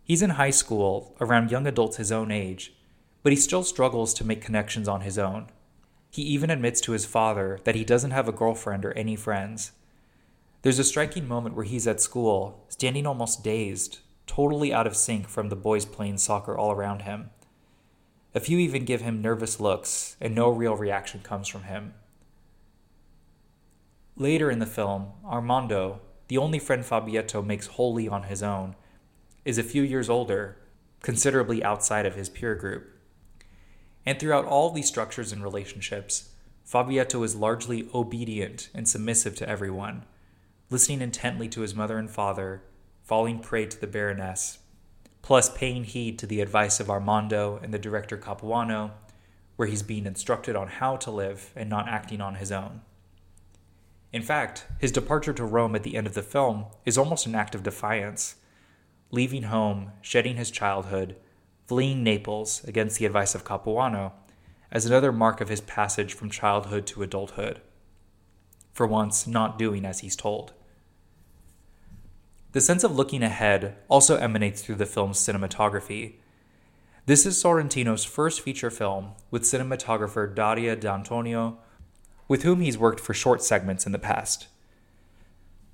He's 0.03 0.21
in 0.21 0.31
high 0.31 0.49
school, 0.49 1.15
around 1.21 1.51
young 1.51 1.65
adults 1.65 1.97
his 1.97 2.11
own 2.11 2.31
age, 2.31 2.73
but 3.23 3.31
he 3.31 3.37
still 3.37 3.63
struggles 3.63 4.13
to 4.15 4.25
make 4.25 4.41
connections 4.41 4.87
on 4.87 5.01
his 5.01 5.17
own. 5.17 5.47
He 6.09 6.23
even 6.23 6.49
admits 6.49 6.81
to 6.81 6.91
his 6.91 7.05
father 7.05 7.59
that 7.63 7.75
he 7.75 7.85
doesn't 7.85 8.11
have 8.11 8.27
a 8.27 8.33
girlfriend 8.33 8.83
or 8.83 8.91
any 8.93 9.15
friends. 9.15 9.71
There's 10.63 10.79
a 10.79 10.83
striking 10.83 11.27
moment 11.27 11.55
where 11.55 11.65
he's 11.65 11.87
at 11.87 12.01
school, 12.01 12.65
standing 12.69 13.07
almost 13.07 13.43
dazed, 13.43 13.99
totally 14.27 14.71
out 14.71 14.85
of 14.85 14.95
sync 14.95 15.27
from 15.27 15.49
the 15.49 15.55
boys 15.55 15.85
playing 15.85 16.19
soccer 16.19 16.55
all 16.55 16.71
around 16.71 17.01
him. 17.01 17.31
A 18.35 18.39
few 18.39 18.59
even 18.59 18.85
give 18.85 19.01
him 19.01 19.21
nervous 19.21 19.59
looks, 19.59 20.15
and 20.21 20.35
no 20.35 20.49
real 20.49 20.75
reaction 20.75 21.21
comes 21.21 21.47
from 21.47 21.63
him. 21.63 21.95
Later 24.15 24.51
in 24.51 24.59
the 24.59 24.67
film, 24.67 25.13
Armando, 25.25 25.99
the 26.27 26.37
only 26.37 26.59
friend 26.59 26.85
Fabietto 26.85 27.41
makes 27.41 27.65
wholly 27.65 28.07
on 28.07 28.23
his 28.23 28.43
own, 28.43 28.75
is 29.43 29.57
a 29.57 29.63
few 29.63 29.81
years 29.81 30.09
older, 30.09 30.57
considerably 31.01 31.63
outside 31.63 32.05
of 32.05 32.15
his 32.15 32.29
peer 32.29 32.53
group. 32.53 32.87
And 34.05 34.19
throughout 34.19 34.45
all 34.45 34.69
these 34.69 34.87
structures 34.87 35.31
and 35.31 35.43
relationships, 35.43 36.29
Fabietto 36.63 37.23
is 37.23 37.35
largely 37.35 37.89
obedient 37.95 38.69
and 38.75 38.87
submissive 38.87 39.35
to 39.37 39.49
everyone, 39.49 40.05
listening 40.71 41.01
intently 41.01 41.49
to 41.49 41.61
his 41.61 41.75
mother 41.75 41.97
and 41.97 42.09
father, 42.09 42.63
falling 43.03 43.39
prey 43.39 43.65
to 43.65 43.79
the 43.79 43.85
Baroness, 43.85 44.59
plus 45.21 45.49
paying 45.49 45.83
heed 45.83 46.17
to 46.17 46.25
the 46.25 46.39
advice 46.39 46.79
of 46.79 46.89
Armando 46.89 47.59
and 47.61 47.73
the 47.73 47.77
director 47.77 48.15
Capuano, 48.15 48.91
where 49.57 49.67
he's 49.67 49.83
being 49.83 50.05
instructed 50.05 50.55
on 50.55 50.69
how 50.69 50.95
to 50.95 51.11
live 51.11 51.51
and 51.57 51.69
not 51.69 51.89
acting 51.89 52.21
on 52.21 52.35
his 52.35 52.53
own. 52.53 52.81
In 54.13 54.21
fact, 54.21 54.65
his 54.79 54.93
departure 54.93 55.33
to 55.33 55.43
Rome 55.43 55.75
at 55.75 55.83
the 55.83 55.97
end 55.97 56.07
of 56.07 56.13
the 56.13 56.23
film 56.23 56.65
is 56.85 56.97
almost 56.97 57.25
an 57.25 57.35
act 57.35 57.53
of 57.53 57.63
defiance. 57.63 58.35
Leaving 59.11 59.43
home, 59.43 59.91
shedding 60.01 60.37
his 60.37 60.51
childhood, 60.51 61.17
fleeing 61.67 62.01
Naples 62.01 62.63
against 62.63 62.97
the 62.97 63.05
advice 63.05 63.35
of 63.35 63.43
Capuano, 63.43 64.13
as 64.71 64.85
another 64.85 65.11
mark 65.11 65.41
of 65.41 65.49
his 65.49 65.61
passage 65.61 66.13
from 66.13 66.29
childhood 66.29 66.87
to 66.87 67.03
adulthood. 67.03 67.59
For 68.71 68.87
once, 68.87 69.27
not 69.27 69.59
doing 69.59 69.85
as 69.85 69.99
he's 69.99 70.15
told. 70.15 70.53
The 72.53 72.61
sense 72.61 72.83
of 72.83 72.95
looking 72.95 73.23
ahead 73.23 73.77
also 73.87 74.17
emanates 74.17 74.61
through 74.61 74.75
the 74.75 74.85
film's 74.85 75.19
cinematography. 75.19 76.15
This 77.05 77.25
is 77.25 77.41
Sorrentino's 77.41 78.03
first 78.03 78.41
feature 78.41 78.69
film 78.69 79.13
with 79.29 79.43
cinematographer 79.43 80.33
Daria 80.33 80.75
D'Antonio 80.75 81.57
with 82.27 82.43
whom 82.43 82.61
he's 82.61 82.77
worked 82.77 83.01
for 83.01 83.13
short 83.13 83.43
segments 83.43 83.85
in 83.85 83.91
the 83.91 83.99
past. 83.99 84.47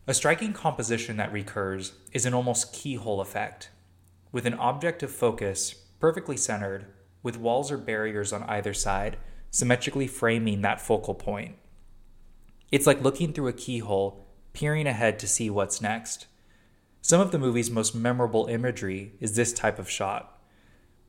A 0.07 0.13
striking 0.15 0.53
composition 0.53 1.17
that 1.17 1.31
recurs 1.31 1.93
is 2.11 2.25
an 2.25 2.33
almost 2.33 2.73
keyhole 2.73 3.21
effect, 3.21 3.69
with 4.31 4.47
an 4.47 4.55
object 4.55 5.03
of 5.03 5.11
focus 5.11 5.75
perfectly 5.99 6.35
centered, 6.35 6.87
with 7.21 7.37
walls 7.37 7.71
or 7.71 7.77
barriers 7.77 8.33
on 8.33 8.41
either 8.43 8.73
side, 8.73 9.17
symmetrically 9.51 10.07
framing 10.07 10.61
that 10.61 10.81
focal 10.81 11.13
point. 11.13 11.57
It's 12.71 12.87
like 12.87 13.03
looking 13.03 13.33
through 13.33 13.49
a 13.49 13.53
keyhole, 13.53 14.25
peering 14.53 14.87
ahead 14.87 15.19
to 15.19 15.27
see 15.27 15.51
what's 15.51 15.79
next. 15.79 16.25
Some 17.09 17.21
of 17.21 17.31
the 17.31 17.39
movie's 17.39 17.71
most 17.71 17.95
memorable 17.95 18.47
imagery 18.47 19.13
is 19.21 19.37
this 19.37 19.53
type 19.53 19.79
of 19.79 19.89
shot. 19.89 20.41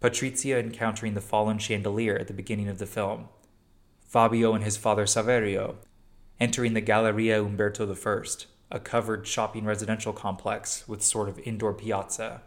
Patrizia 0.00 0.60
encountering 0.60 1.14
the 1.14 1.20
fallen 1.20 1.58
chandelier 1.58 2.16
at 2.16 2.28
the 2.28 2.32
beginning 2.32 2.68
of 2.68 2.78
the 2.78 2.86
film, 2.86 3.28
Fabio 4.06 4.54
and 4.54 4.62
his 4.62 4.76
father 4.76 5.06
Saverio, 5.06 5.74
entering 6.38 6.74
the 6.74 6.80
Galleria 6.80 7.42
Umberto 7.42 7.92
I, 7.92 8.22
a 8.70 8.78
covered 8.78 9.26
shopping 9.26 9.64
residential 9.64 10.12
complex 10.12 10.86
with 10.86 11.02
sort 11.02 11.28
of 11.28 11.40
indoor 11.40 11.74
piazza. 11.74 12.42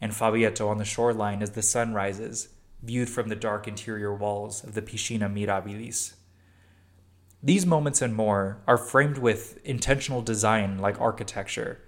And 0.00 0.14
Fabietto 0.14 0.70
on 0.70 0.78
the 0.78 0.86
shoreline 0.86 1.42
as 1.42 1.50
the 1.50 1.60
sun 1.60 1.92
rises, 1.92 2.48
viewed 2.82 3.10
from 3.10 3.28
the 3.28 3.36
dark 3.36 3.68
interior 3.68 4.14
walls 4.14 4.64
of 4.64 4.72
the 4.72 4.80
Piscina 4.80 5.30
Mirabilis. 5.30 6.14
These 7.42 7.66
moments 7.66 8.00
and 8.00 8.14
more 8.14 8.62
are 8.66 8.78
framed 8.78 9.18
with 9.18 9.58
intentional 9.66 10.22
design 10.22 10.78
like 10.78 10.98
architecture, 10.98 11.82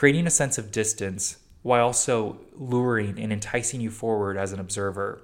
creating 0.00 0.26
a 0.26 0.30
sense 0.30 0.56
of 0.56 0.72
distance 0.72 1.36
while 1.60 1.84
also 1.84 2.38
luring 2.54 3.20
and 3.20 3.30
enticing 3.30 3.82
you 3.82 3.90
forward 3.90 4.34
as 4.34 4.50
an 4.50 4.58
observer, 4.58 5.20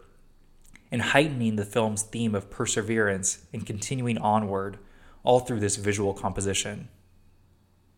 and 0.92 1.00
heightening 1.00 1.56
the 1.56 1.64
film's 1.64 2.02
theme 2.02 2.35
of 2.35 2.50
perseverance 2.50 3.47
and 3.54 3.64
continuing 3.64 4.18
onward, 4.18 4.78
all 5.25 5.40
through 5.40 5.59
this 5.59 5.76
visual 5.76 6.12
composition. 6.12 6.88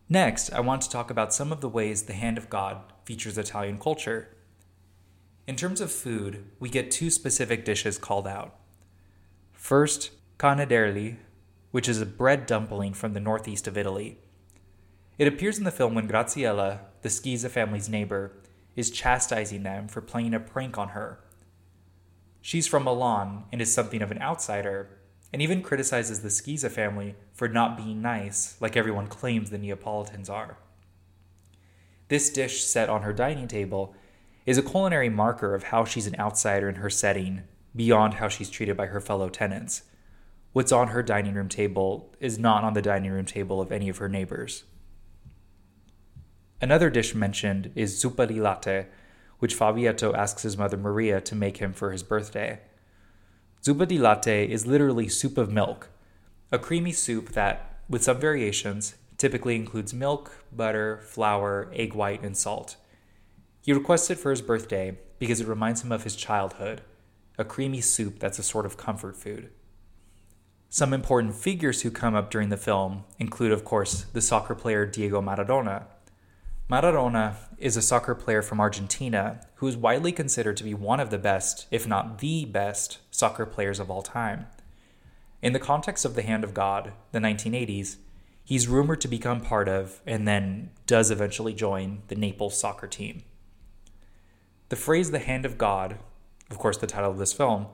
Next, 0.07 0.53
I 0.53 0.61
want 0.61 0.81
to 0.83 0.89
talk 0.89 1.11
about 1.11 1.33
some 1.33 1.51
of 1.51 1.59
the 1.59 1.67
ways 1.67 2.03
the 2.03 2.13
Hand 2.13 2.37
of 2.37 2.49
God 2.49 2.77
features 3.03 3.37
Italian 3.37 3.77
culture. 3.77 4.29
In 5.47 5.57
terms 5.57 5.81
of 5.81 5.91
food, 5.91 6.45
we 6.61 6.69
get 6.69 6.91
two 6.91 7.09
specific 7.09 7.65
dishes 7.65 7.97
called 7.97 8.25
out. 8.25 8.55
First, 9.51 10.11
canederli, 10.37 11.17
which 11.71 11.89
is 11.89 11.99
a 11.99 12.05
bread 12.05 12.45
dumpling 12.45 12.93
from 12.93 13.11
the 13.11 13.19
northeast 13.19 13.67
of 13.67 13.77
Italy. 13.77 14.19
It 15.19 15.27
appears 15.27 15.57
in 15.57 15.65
the 15.65 15.71
film 15.71 15.95
when 15.95 16.07
Graziella, 16.07 16.79
the 17.01 17.09
Schisa 17.09 17.49
family's 17.49 17.89
neighbor, 17.89 18.31
is 18.77 18.89
chastising 18.89 19.63
them 19.63 19.89
for 19.89 19.99
playing 19.99 20.33
a 20.33 20.39
prank 20.39 20.77
on 20.77 20.89
her. 20.89 21.19
She's 22.41 22.67
from 22.67 22.85
Milan 22.85 23.43
and 23.51 23.61
is 23.61 23.73
something 23.73 24.01
of 24.01 24.11
an 24.11 24.21
outsider, 24.21 24.97
and 25.33 25.41
even 25.41 25.61
criticizes 25.61 26.21
the 26.21 26.29
Schisa 26.29 26.71
family 26.71 27.15
for 27.33 27.49
not 27.49 27.75
being 27.75 28.01
nice 28.01 28.55
like 28.61 28.77
everyone 28.77 29.07
claims 29.07 29.49
the 29.49 29.57
Neapolitans 29.57 30.29
are. 30.29 30.57
This 32.07 32.29
dish 32.29 32.63
set 32.63 32.89
on 32.89 33.01
her 33.01 33.11
dining 33.11 33.49
table 33.49 33.93
is 34.45 34.57
a 34.57 34.63
culinary 34.63 35.09
marker 35.09 35.53
of 35.53 35.63
how 35.63 35.83
she's 35.83 36.07
an 36.07 36.15
outsider 36.17 36.69
in 36.69 36.75
her 36.75 36.89
setting, 36.89 37.43
beyond 37.75 38.15
how 38.15 38.29
she's 38.29 38.49
treated 38.49 38.77
by 38.77 38.85
her 38.85 39.01
fellow 39.01 39.27
tenants. 39.27 39.83
What's 40.53 40.71
on 40.71 40.87
her 40.87 41.03
dining 41.03 41.33
room 41.33 41.49
table 41.49 42.15
is 42.21 42.39
not 42.39 42.63
on 42.63 42.73
the 42.73 42.81
dining 42.81 43.11
room 43.11 43.25
table 43.25 43.59
of 43.59 43.73
any 43.73 43.89
of 43.89 43.97
her 43.97 44.07
neighbors. 44.07 44.63
Another 46.61 46.89
dish 46.89 47.15
mentioned 47.15 47.71
is 47.75 48.03
zuppa 48.03 48.27
di 48.27 48.39
latte, 48.39 48.87
which 49.39 49.55
Fabietto 49.55 50.13
asks 50.13 50.43
his 50.43 50.57
mother 50.57 50.77
Maria 50.77 51.21
to 51.21 51.35
make 51.35 51.57
him 51.57 51.71
for 51.71 51.91
his 51.91 52.03
birthday. 52.03 52.59
Zuppa 53.63 53.87
di 53.87 53.97
latte 53.97 54.49
is 54.49 54.67
literally 54.67 55.07
soup 55.07 55.37
of 55.37 55.51
milk, 55.51 55.89
a 56.51 56.59
creamy 56.59 56.91
soup 56.91 57.29
that, 57.29 57.79
with 57.87 58.03
some 58.03 58.19
variations, 58.19 58.95
typically 59.17 59.55
includes 59.55 59.93
milk, 59.93 60.43
butter, 60.51 61.01
flour, 61.03 61.69
egg 61.73 61.93
white, 61.93 62.23
and 62.23 62.35
salt. 62.35 62.75
He 63.61 63.73
requests 63.73 64.09
it 64.09 64.17
for 64.17 64.31
his 64.31 64.41
birthday 64.41 64.97
because 65.19 65.41
it 65.41 65.47
reminds 65.47 65.83
him 65.83 65.91
of 65.91 66.03
his 66.03 66.15
childhood, 66.15 66.81
a 67.37 67.45
creamy 67.45 67.81
soup 67.81 68.19
that's 68.19 68.39
a 68.39 68.43
sort 68.43 68.65
of 68.65 68.77
comfort 68.77 69.15
food. 69.15 69.49
Some 70.69 70.93
important 70.93 71.35
figures 71.35 71.81
who 71.81 71.91
come 71.91 72.15
up 72.15 72.29
during 72.29 72.49
the 72.49 72.57
film 72.57 73.03
include, 73.17 73.51
of 73.51 73.65
course, 73.65 74.03
the 74.13 74.21
soccer 74.21 74.55
player 74.55 74.85
Diego 74.85 75.21
Maradona. 75.21 75.85
Maradona 76.69 77.33
is 77.57 77.75
a 77.75 77.81
soccer 77.81 78.13
player 78.13 78.43
from 78.43 78.59
Argentina 78.59 79.41
who 79.55 79.67
is 79.67 79.75
widely 79.75 80.11
considered 80.11 80.55
to 80.57 80.63
be 80.63 80.75
one 80.75 80.99
of 80.99 81.09
the 81.09 81.17
best, 81.17 81.65
if 81.71 81.87
not 81.87 82.19
the 82.19 82.45
best, 82.45 82.99
soccer 83.09 83.47
players 83.47 83.79
of 83.79 83.89
all 83.89 84.03
time. 84.03 84.45
In 85.41 85.53
the 85.53 85.59
context 85.59 86.05
of 86.05 86.13
The 86.13 86.21
Hand 86.21 86.43
of 86.43 86.53
God, 86.53 86.93
the 87.11 87.17
1980s, 87.17 87.95
he's 88.43 88.67
rumored 88.67 89.01
to 89.01 89.07
become 89.07 89.41
part 89.41 89.67
of, 89.67 89.99
and 90.05 90.27
then 90.27 90.69
does 90.85 91.09
eventually 91.09 91.55
join, 91.55 92.03
the 92.07 92.15
Naples 92.15 92.59
soccer 92.59 92.85
team. 92.85 93.23
The 94.67 94.75
phrase 94.75 95.09
the 95.09 95.17
hand 95.17 95.47
of 95.47 95.57
God, 95.57 95.97
of 96.51 96.59
course, 96.59 96.77
the 96.77 96.85
title 96.85 97.09
of 97.09 97.17
this 97.17 97.33
film, 97.33 97.65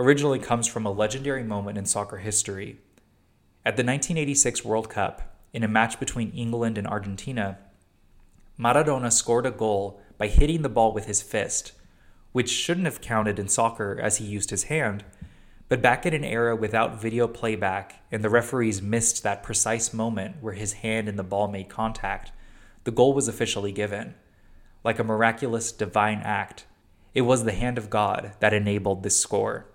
originally 0.00 0.40
comes 0.40 0.66
from 0.66 0.84
a 0.84 0.90
legendary 0.90 1.44
moment 1.44 1.78
in 1.78 1.86
soccer 1.86 2.16
history. 2.16 2.80
At 3.64 3.76
the 3.76 3.84
1986 3.84 4.64
World 4.64 4.90
Cup, 4.90 5.38
in 5.52 5.62
a 5.62 5.68
match 5.68 6.00
between 6.00 6.32
England 6.32 6.76
and 6.76 6.88
Argentina, 6.88 7.58
Maradona 8.58 9.10
scored 9.12 9.46
a 9.46 9.50
goal 9.50 10.00
by 10.18 10.28
hitting 10.28 10.62
the 10.62 10.68
ball 10.68 10.92
with 10.92 11.06
his 11.06 11.22
fist, 11.22 11.72
which 12.32 12.50
shouldn't 12.50 12.86
have 12.86 13.00
counted 13.00 13.38
in 13.38 13.48
soccer 13.48 13.98
as 14.00 14.18
he 14.18 14.24
used 14.24 14.50
his 14.50 14.64
hand. 14.64 15.04
But 15.68 15.82
back 15.82 16.04
in 16.04 16.12
an 16.12 16.24
era 16.24 16.54
without 16.54 17.00
video 17.00 17.26
playback 17.26 18.02
and 18.12 18.22
the 18.22 18.30
referees 18.30 18.82
missed 18.82 19.22
that 19.22 19.42
precise 19.42 19.94
moment 19.94 20.36
where 20.42 20.52
his 20.52 20.74
hand 20.74 21.08
and 21.08 21.18
the 21.18 21.22
ball 21.22 21.48
made 21.48 21.68
contact, 21.68 22.32
the 22.84 22.90
goal 22.90 23.14
was 23.14 23.28
officially 23.28 23.72
given 23.72 24.14
like 24.84 24.98
a 24.98 25.04
miraculous 25.04 25.72
divine 25.72 26.20
act. 26.24 26.66
It 27.14 27.22
was 27.22 27.44
the 27.44 27.52
hand 27.52 27.78
of 27.78 27.90
God 27.90 28.32
that 28.40 28.52
enabled 28.52 29.02
this 29.02 29.20
score. 29.20 29.66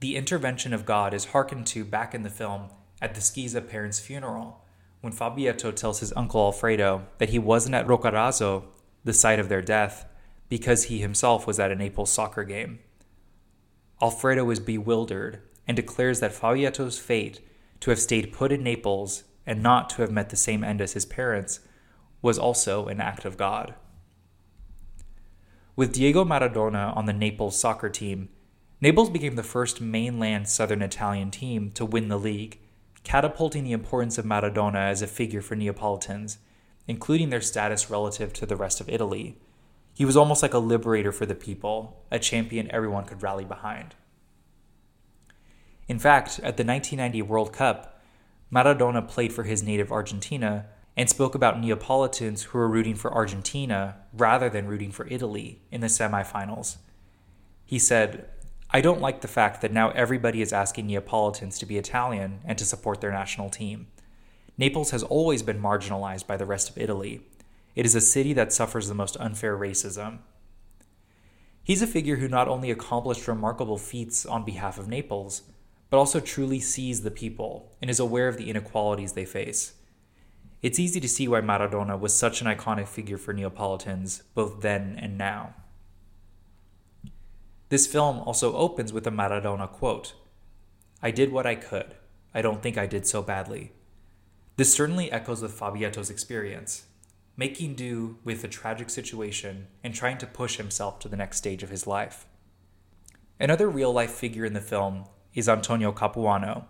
The 0.00 0.16
intervention 0.16 0.72
of 0.72 0.86
God 0.86 1.14
is 1.14 1.26
hearkened 1.26 1.66
to 1.68 1.84
back 1.84 2.14
in 2.14 2.22
the 2.22 2.30
film 2.30 2.70
at 3.00 3.14
the 3.14 3.20
Schisa 3.20 3.66
parents' 3.66 4.00
funeral, 4.00 4.61
when 5.02 5.12
Fabietto 5.12 5.72
tells 5.72 6.00
his 6.00 6.12
uncle 6.16 6.40
Alfredo 6.40 7.06
that 7.18 7.30
he 7.30 7.38
wasn't 7.38 7.74
at 7.74 7.86
Roccaraso, 7.86 8.64
the 9.04 9.12
site 9.12 9.38
of 9.40 9.48
their 9.48 9.60
death, 9.60 10.06
because 10.48 10.84
he 10.84 11.00
himself 11.00 11.46
was 11.46 11.58
at 11.58 11.72
a 11.72 11.74
Naples 11.74 12.10
soccer 12.10 12.44
game. 12.44 12.78
Alfredo 14.00 14.48
is 14.50 14.60
bewildered 14.60 15.42
and 15.66 15.76
declares 15.76 16.20
that 16.20 16.32
Fabietto's 16.32 16.98
fate 16.98 17.40
to 17.80 17.90
have 17.90 17.98
stayed 17.98 18.32
put 18.32 18.52
in 18.52 18.62
Naples 18.62 19.24
and 19.44 19.62
not 19.62 19.90
to 19.90 20.02
have 20.02 20.10
met 20.10 20.30
the 20.30 20.36
same 20.36 20.62
end 20.62 20.80
as 20.80 20.92
his 20.92 21.04
parents 21.04 21.60
was 22.20 22.38
also 22.38 22.86
an 22.86 23.00
act 23.00 23.24
of 23.24 23.36
God. 23.36 23.74
With 25.74 25.94
Diego 25.94 26.24
Maradona 26.24 26.96
on 26.96 27.06
the 27.06 27.12
Naples 27.12 27.58
soccer 27.58 27.88
team, 27.88 28.28
Naples 28.80 29.10
became 29.10 29.34
the 29.34 29.42
first 29.42 29.80
mainland 29.80 30.48
southern 30.48 30.82
Italian 30.82 31.32
team 31.32 31.72
to 31.72 31.84
win 31.84 32.08
the 32.08 32.18
league, 32.18 32.58
catapulting 33.04 33.64
the 33.64 33.72
importance 33.72 34.18
of 34.18 34.24
Maradona 34.24 34.88
as 34.88 35.02
a 35.02 35.06
figure 35.06 35.42
for 35.42 35.54
Neapolitans, 35.56 36.38
including 36.86 37.30
their 37.30 37.40
status 37.40 37.90
relative 37.90 38.32
to 38.34 38.46
the 38.46 38.56
rest 38.56 38.80
of 38.80 38.88
Italy. 38.88 39.38
He 39.94 40.04
was 40.04 40.16
almost 40.16 40.42
like 40.42 40.54
a 40.54 40.58
liberator 40.58 41.12
for 41.12 41.26
the 41.26 41.34
people, 41.34 42.04
a 42.10 42.18
champion 42.18 42.70
everyone 42.70 43.04
could 43.04 43.22
rally 43.22 43.44
behind. 43.44 43.94
In 45.88 45.98
fact, 45.98 46.38
at 46.38 46.56
the 46.56 46.64
1990 46.64 47.22
World 47.22 47.52
Cup, 47.52 48.00
Maradona 48.52 49.06
played 49.06 49.32
for 49.32 49.44
his 49.44 49.62
native 49.62 49.90
Argentina 49.90 50.66
and 50.96 51.08
spoke 51.08 51.34
about 51.34 51.60
Neapolitans 51.60 52.44
who 52.44 52.58
were 52.58 52.68
rooting 52.68 52.94
for 52.94 53.12
Argentina 53.12 53.96
rather 54.12 54.48
than 54.50 54.66
rooting 54.66 54.92
for 54.92 55.06
Italy 55.08 55.62
in 55.70 55.80
the 55.80 55.86
semifinals. 55.86 56.76
He 57.64 57.78
said, 57.78 58.28
I 58.74 58.80
don't 58.80 59.02
like 59.02 59.20
the 59.20 59.28
fact 59.28 59.60
that 59.60 59.72
now 59.72 59.90
everybody 59.90 60.40
is 60.40 60.50
asking 60.50 60.86
Neapolitans 60.86 61.58
to 61.58 61.66
be 61.66 61.76
Italian 61.76 62.40
and 62.42 62.56
to 62.56 62.64
support 62.64 63.02
their 63.02 63.12
national 63.12 63.50
team. 63.50 63.88
Naples 64.56 64.92
has 64.92 65.02
always 65.02 65.42
been 65.42 65.60
marginalized 65.60 66.26
by 66.26 66.38
the 66.38 66.46
rest 66.46 66.70
of 66.70 66.78
Italy. 66.78 67.20
It 67.76 67.84
is 67.84 67.94
a 67.94 68.00
city 68.00 68.32
that 68.32 68.50
suffers 68.50 68.88
the 68.88 68.94
most 68.94 69.18
unfair 69.20 69.58
racism. 69.58 70.20
He's 71.62 71.82
a 71.82 71.86
figure 71.86 72.16
who 72.16 72.28
not 72.28 72.48
only 72.48 72.70
accomplished 72.70 73.28
remarkable 73.28 73.76
feats 73.76 74.24
on 74.24 74.42
behalf 74.42 74.78
of 74.78 74.88
Naples, 74.88 75.42
but 75.90 75.98
also 75.98 76.18
truly 76.18 76.58
sees 76.58 77.02
the 77.02 77.10
people 77.10 77.76
and 77.82 77.90
is 77.90 78.00
aware 78.00 78.26
of 78.26 78.38
the 78.38 78.48
inequalities 78.48 79.12
they 79.12 79.26
face. 79.26 79.74
It's 80.62 80.78
easy 80.78 80.98
to 81.00 81.08
see 81.08 81.28
why 81.28 81.42
Maradona 81.42 82.00
was 82.00 82.14
such 82.14 82.40
an 82.40 82.46
iconic 82.46 82.88
figure 82.88 83.18
for 83.18 83.34
Neapolitans, 83.34 84.22
both 84.34 84.62
then 84.62 84.98
and 84.98 85.18
now. 85.18 85.54
This 87.72 87.86
film 87.86 88.18
also 88.18 88.54
opens 88.54 88.92
with 88.92 89.06
a 89.06 89.10
Maradona 89.10 89.66
quote 89.66 90.12
I 91.02 91.10
did 91.10 91.32
what 91.32 91.46
I 91.46 91.54
could. 91.54 91.94
I 92.34 92.42
don't 92.42 92.62
think 92.62 92.76
I 92.76 92.84
did 92.84 93.06
so 93.06 93.22
badly. 93.22 93.72
This 94.56 94.74
certainly 94.74 95.10
echoes 95.10 95.40
with 95.40 95.58
Fabietto's 95.58 96.10
experience, 96.10 96.84
making 97.34 97.76
do 97.76 98.18
with 98.24 98.44
a 98.44 98.48
tragic 98.48 98.90
situation 98.90 99.68
and 99.82 99.94
trying 99.94 100.18
to 100.18 100.26
push 100.26 100.58
himself 100.58 100.98
to 100.98 101.08
the 101.08 101.16
next 101.16 101.38
stage 101.38 101.62
of 101.62 101.70
his 101.70 101.86
life. 101.86 102.26
Another 103.40 103.70
real 103.70 103.90
life 103.90 104.10
figure 104.10 104.44
in 104.44 104.52
the 104.52 104.60
film 104.60 105.06
is 105.32 105.48
Antonio 105.48 105.92
Capuano, 105.92 106.68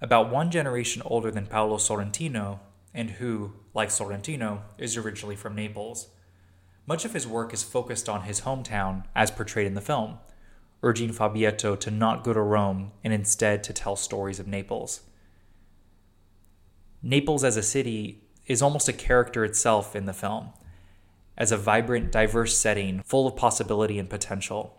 about 0.00 0.32
one 0.32 0.50
generation 0.50 1.00
older 1.04 1.30
than 1.30 1.46
Paolo 1.46 1.76
Sorrentino 1.76 2.58
and 2.92 3.08
who, 3.08 3.52
like 3.72 3.90
Sorrentino, 3.90 4.62
is 4.78 4.96
originally 4.96 5.36
from 5.36 5.54
Naples. 5.54 6.08
Much 6.86 7.04
of 7.04 7.14
his 7.14 7.24
work 7.24 7.54
is 7.54 7.62
focused 7.62 8.08
on 8.08 8.22
his 8.22 8.40
hometown, 8.40 9.04
as 9.14 9.30
portrayed 9.30 9.68
in 9.68 9.74
the 9.74 9.80
film, 9.80 10.18
urging 10.82 11.12
Fabietto 11.12 11.76
to 11.76 11.90
not 11.90 12.24
go 12.24 12.32
to 12.32 12.40
Rome 12.40 12.92
and 13.04 13.12
instead 13.12 13.62
to 13.64 13.72
tell 13.72 13.96
stories 13.96 14.40
of 14.40 14.46
Naples. 14.46 15.02
Naples 17.02 17.44
as 17.44 17.56
a 17.56 17.62
city 17.62 18.22
is 18.46 18.62
almost 18.62 18.88
a 18.88 18.92
character 18.92 19.44
itself 19.44 19.94
in 19.94 20.06
the 20.06 20.12
film, 20.12 20.50
as 21.36 21.52
a 21.52 21.56
vibrant, 21.56 22.12
diverse 22.12 22.56
setting 22.56 23.02
full 23.04 23.26
of 23.26 23.36
possibility 23.36 23.98
and 23.98 24.10
potential. 24.10 24.76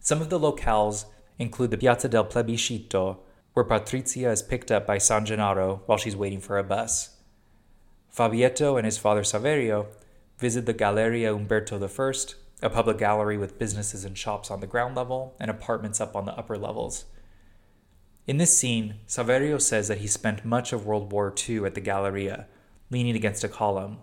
Some 0.00 0.20
of 0.20 0.30
the 0.30 0.38
locales 0.38 1.04
include 1.38 1.70
the 1.70 1.78
Piazza 1.78 2.08
del 2.08 2.24
Plebiscito, 2.24 3.18
where 3.52 3.64
Patrizia 3.64 4.32
is 4.32 4.42
picked 4.42 4.70
up 4.70 4.86
by 4.86 4.98
San 4.98 5.24
Gennaro 5.24 5.82
while 5.86 5.98
she's 5.98 6.16
waiting 6.16 6.40
for 6.40 6.58
a 6.58 6.64
bus. 6.64 7.16
Fabietto 8.10 8.76
and 8.76 8.84
his 8.84 8.98
father 8.98 9.22
Saverio 9.22 9.86
visit 10.38 10.66
the 10.66 10.72
Galleria 10.72 11.34
Umberto 11.34 11.78
I, 11.82 12.12
a 12.62 12.70
public 12.70 12.96
gallery 12.96 13.36
with 13.36 13.58
businesses 13.58 14.04
and 14.04 14.16
shops 14.16 14.50
on 14.50 14.60
the 14.60 14.66
ground 14.66 14.94
level 14.94 15.34
and 15.40 15.50
apartments 15.50 16.00
up 16.00 16.14
on 16.14 16.24
the 16.24 16.38
upper 16.38 16.56
levels. 16.56 17.06
In 18.26 18.36
this 18.36 18.56
scene, 18.56 18.94
Saverio 19.08 19.60
says 19.60 19.88
that 19.88 19.98
he 19.98 20.06
spent 20.06 20.44
much 20.44 20.72
of 20.72 20.86
World 20.86 21.10
War 21.10 21.34
II 21.48 21.64
at 21.64 21.74
the 21.74 21.80
Galleria, 21.80 22.46
leaning 22.88 23.16
against 23.16 23.42
a 23.42 23.48
column, 23.48 23.98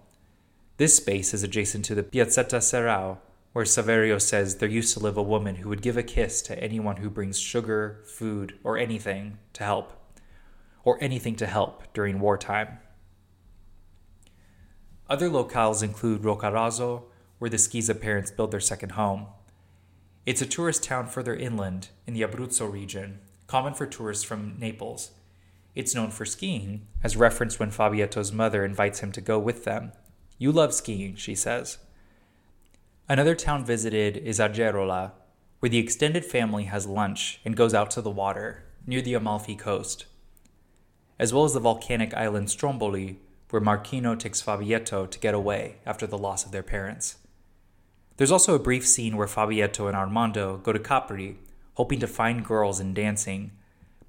This 0.78 0.96
space 0.96 1.34
is 1.34 1.44
adjacent 1.44 1.86
to 1.86 1.96
the 1.96 2.04
Piazzetta 2.04 2.60
Serrao, 2.60 3.18
where 3.54 3.66
Saverio 3.66 4.22
says 4.22 4.58
there 4.58 4.70
used 4.70 4.94
to 4.94 5.00
live 5.00 5.18
a 5.18 5.24
woman 5.24 5.56
who 5.56 5.70
would 5.70 5.82
give 5.82 5.98
a 5.98 6.04
kiss 6.04 6.42
to 6.44 6.64
anyone 6.64 6.98
who 6.98 7.10
brings 7.10 7.40
sugar, 7.40 8.02
food, 8.06 8.58
or 8.64 8.78
anything 8.78 9.40
to 9.54 9.64
help, 9.64 9.94
or 10.84 10.98
anything 11.02 11.36
to 11.36 11.48
help 11.48 11.84
during 11.94 12.20
wartime. 12.20 12.80
Other 15.10 15.30
locales 15.30 15.82
include 15.82 16.22
Roccaraso, 16.22 17.04
where 17.40 17.50
the 17.50 17.58
Schisa 17.58 18.00
parents 18.00 18.32
build 18.32 18.52
their 18.52 18.60
second 18.60 18.92
home. 18.92 19.28
It's 20.26 20.42
a 20.42 20.46
tourist 20.46 20.84
town 20.84 21.08
further 21.08 21.36
inland 21.36 21.90
in 22.06 22.14
the 22.14 22.22
Abruzzo 22.22 22.72
region, 22.72 23.20
common 23.48 23.74
for 23.74 23.88
tourists 23.88 24.24
from 24.24 24.58
Naples. 24.60 25.12
It's 25.74 25.96
known 25.96 26.12
for 26.12 26.26
skiing, 26.26 26.86
as 27.04 27.18
referenced 27.18 27.60
when 27.60 27.72
Fabietto's 27.72 28.32
mother 28.32 28.64
invites 28.64 29.00
him 29.00 29.12
to 29.14 29.22
go 29.22 29.40
with 29.40 29.64
them. 29.64 29.94
You 30.38 30.52
love 30.52 30.74
skiing, 30.74 31.16
she 31.16 31.36
says. 31.36 31.78
Another 33.08 33.36
town 33.36 33.66
visited 33.66 34.18
is 34.18 34.40
Agerola, 34.40 35.14
where 35.60 35.70
the 35.70 35.80
extended 35.80 36.26
family 36.26 36.66
has 36.66 36.86
lunch 36.86 37.40
and 37.44 37.56
goes 37.56 37.74
out 37.74 37.92
to 37.92 38.02
the 38.02 38.10
water 38.10 38.64
near 38.86 39.02
the 39.02 39.14
Amalfi 39.14 39.56
coast, 39.56 40.06
as 41.18 41.34
well 41.34 41.44
as 41.44 41.54
the 41.54 41.60
volcanic 41.60 42.14
island 42.14 42.50
Stromboli, 42.50 43.20
where 43.50 43.62
Marchino 43.62 44.18
takes 44.18 44.42
Fabietto 44.42 45.06
to 45.06 45.20
get 45.20 45.34
away 45.34 45.78
after 45.86 46.06
the 46.06 46.18
loss 46.18 46.46
of 46.46 46.52
their 46.52 46.64
parents. 46.64 47.18
There's 48.20 48.34
also 48.34 48.54
a 48.54 48.60
brief 48.60 48.86
scene 48.86 49.16
where 49.16 49.28
Fabietto 49.28 49.88
and 49.88 49.96
Armando 49.96 50.58
go 50.58 50.74
to 50.74 50.80
Capri, 50.80 51.38
hoping 51.76 52.02
to 52.02 52.06
find 52.08 52.44
girls 52.44 52.82
and 52.82 52.94
dancing, 52.94 53.52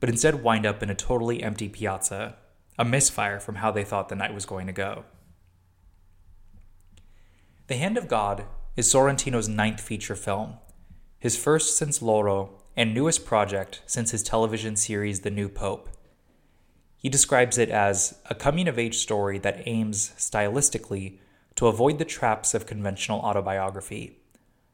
but 0.00 0.08
instead 0.08 0.42
wind 0.42 0.66
up 0.66 0.82
in 0.82 0.90
a 0.90 0.96
totally 0.96 1.44
empty 1.44 1.68
piazza, 1.68 2.34
a 2.76 2.84
misfire 2.84 3.38
from 3.38 3.54
how 3.54 3.70
they 3.70 3.84
thought 3.84 4.08
the 4.08 4.16
night 4.16 4.34
was 4.34 4.46
going 4.46 4.66
to 4.66 4.72
go. 4.72 5.04
The 7.68 7.76
Hand 7.76 7.96
of 7.96 8.08
God 8.08 8.46
is 8.76 8.92
Sorrentino's 8.92 9.48
ninth 9.48 9.80
feature 9.80 10.16
film, 10.16 10.54
his 11.20 11.36
first 11.36 11.76
since 11.76 12.02
Loro, 12.02 12.64
and 12.76 12.92
newest 12.92 13.24
project 13.24 13.80
since 13.86 14.10
his 14.10 14.24
television 14.24 14.74
series 14.74 15.20
The 15.20 15.30
New 15.30 15.48
Pope. 15.48 15.88
He 16.96 17.08
describes 17.08 17.58
it 17.58 17.68
as 17.68 18.18
a 18.28 18.34
coming 18.34 18.66
of 18.66 18.76
age 18.76 18.96
story 18.96 19.38
that 19.38 19.62
aims, 19.66 20.10
stylistically, 20.18 21.20
to 21.60 21.66
avoid 21.66 21.98
the 21.98 22.06
traps 22.06 22.54
of 22.54 22.64
conventional 22.64 23.20
autobiography 23.20 24.16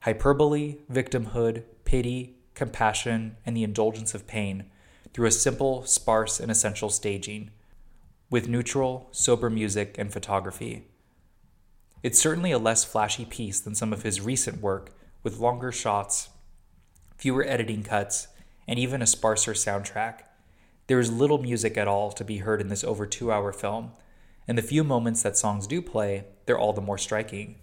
hyperbole, 0.03 0.77
victimhood, 0.89 1.65
pity, 1.85 2.37
compassion, 2.55 3.37
and 3.45 3.57
the 3.57 3.65
indulgence 3.65 4.15
of 4.15 4.29
pain 4.29 4.67
through 5.13 5.27
a 5.27 5.33
simple, 5.33 5.85
sparse, 5.85 6.39
and 6.39 6.49
essential 6.49 6.89
staging, 6.89 7.51
with 8.31 8.49
neutral, 8.49 9.09
sober 9.11 9.51
music 9.51 9.97
and 9.99 10.13
photography. 10.13 10.87
It's 12.05 12.21
certainly 12.21 12.53
a 12.53 12.59
less 12.59 12.85
flashy 12.85 13.25
piece 13.25 13.59
than 13.59 13.75
some 13.75 13.93
of 13.93 14.05
his 14.05 14.21
recent 14.21 14.61
work, 14.61 14.91
with 15.25 15.41
longer 15.41 15.73
shots, 15.73 16.29
fewer 17.17 17.45
editing 17.45 17.83
cuts, 17.83 18.29
and 18.69 18.79
even 18.79 19.03
a 19.03 19.09
sparser 19.09 19.55
soundtrack. 19.55 20.21
There 20.87 21.01
is 21.01 21.11
little 21.11 21.43
music 21.43 21.77
at 21.77 21.89
all 21.89 22.13
to 22.13 22.23
be 22.23 22.37
heard 22.37 22.61
in 22.61 22.69
this 22.69 22.85
over 22.85 23.07
two 23.07 23.33
hour 23.33 23.53
film, 23.53 23.91
and 24.49 24.57
the 24.57 24.63
few 24.63 24.85
moments 24.85 25.23
that 25.23 25.37
songs 25.37 25.67
do 25.67 25.83
play, 25.83 26.25
they're 26.45 26.59
all 26.59 26.73
the 26.73 26.81
more 26.81 26.99
striking. 26.99 27.57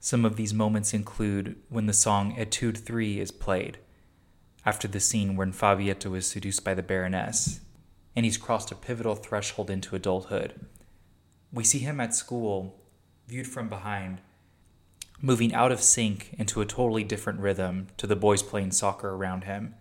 Some 0.00 0.24
of 0.24 0.36
these 0.36 0.54
moments 0.54 0.94
include 0.94 1.56
when 1.68 1.86
the 1.86 1.92
song 1.92 2.36
Etude 2.38 2.78
3 2.78 3.18
is 3.18 3.32
played, 3.32 3.78
after 4.64 4.86
the 4.86 5.00
scene 5.00 5.34
when 5.34 5.52
Fabietto 5.52 6.14
is 6.14 6.28
seduced 6.28 6.62
by 6.64 6.74
the 6.74 6.82
Baroness, 6.82 7.60
and 8.14 8.24
he's 8.24 8.38
crossed 8.38 8.70
a 8.70 8.76
pivotal 8.76 9.16
threshold 9.16 9.68
into 9.68 9.96
adulthood. 9.96 10.54
We 11.52 11.64
see 11.64 11.80
him 11.80 12.00
at 12.00 12.14
school, 12.14 12.80
viewed 13.26 13.48
from 13.48 13.68
behind, 13.68 14.20
moving 15.20 15.52
out 15.52 15.72
of 15.72 15.82
sync 15.82 16.34
into 16.38 16.60
a 16.60 16.66
totally 16.66 17.02
different 17.02 17.40
rhythm 17.40 17.88
to 17.96 18.06
the 18.06 18.14
boys 18.14 18.42
playing 18.42 18.70
soccer 18.70 19.10
around 19.10 19.44
him. 19.44 19.74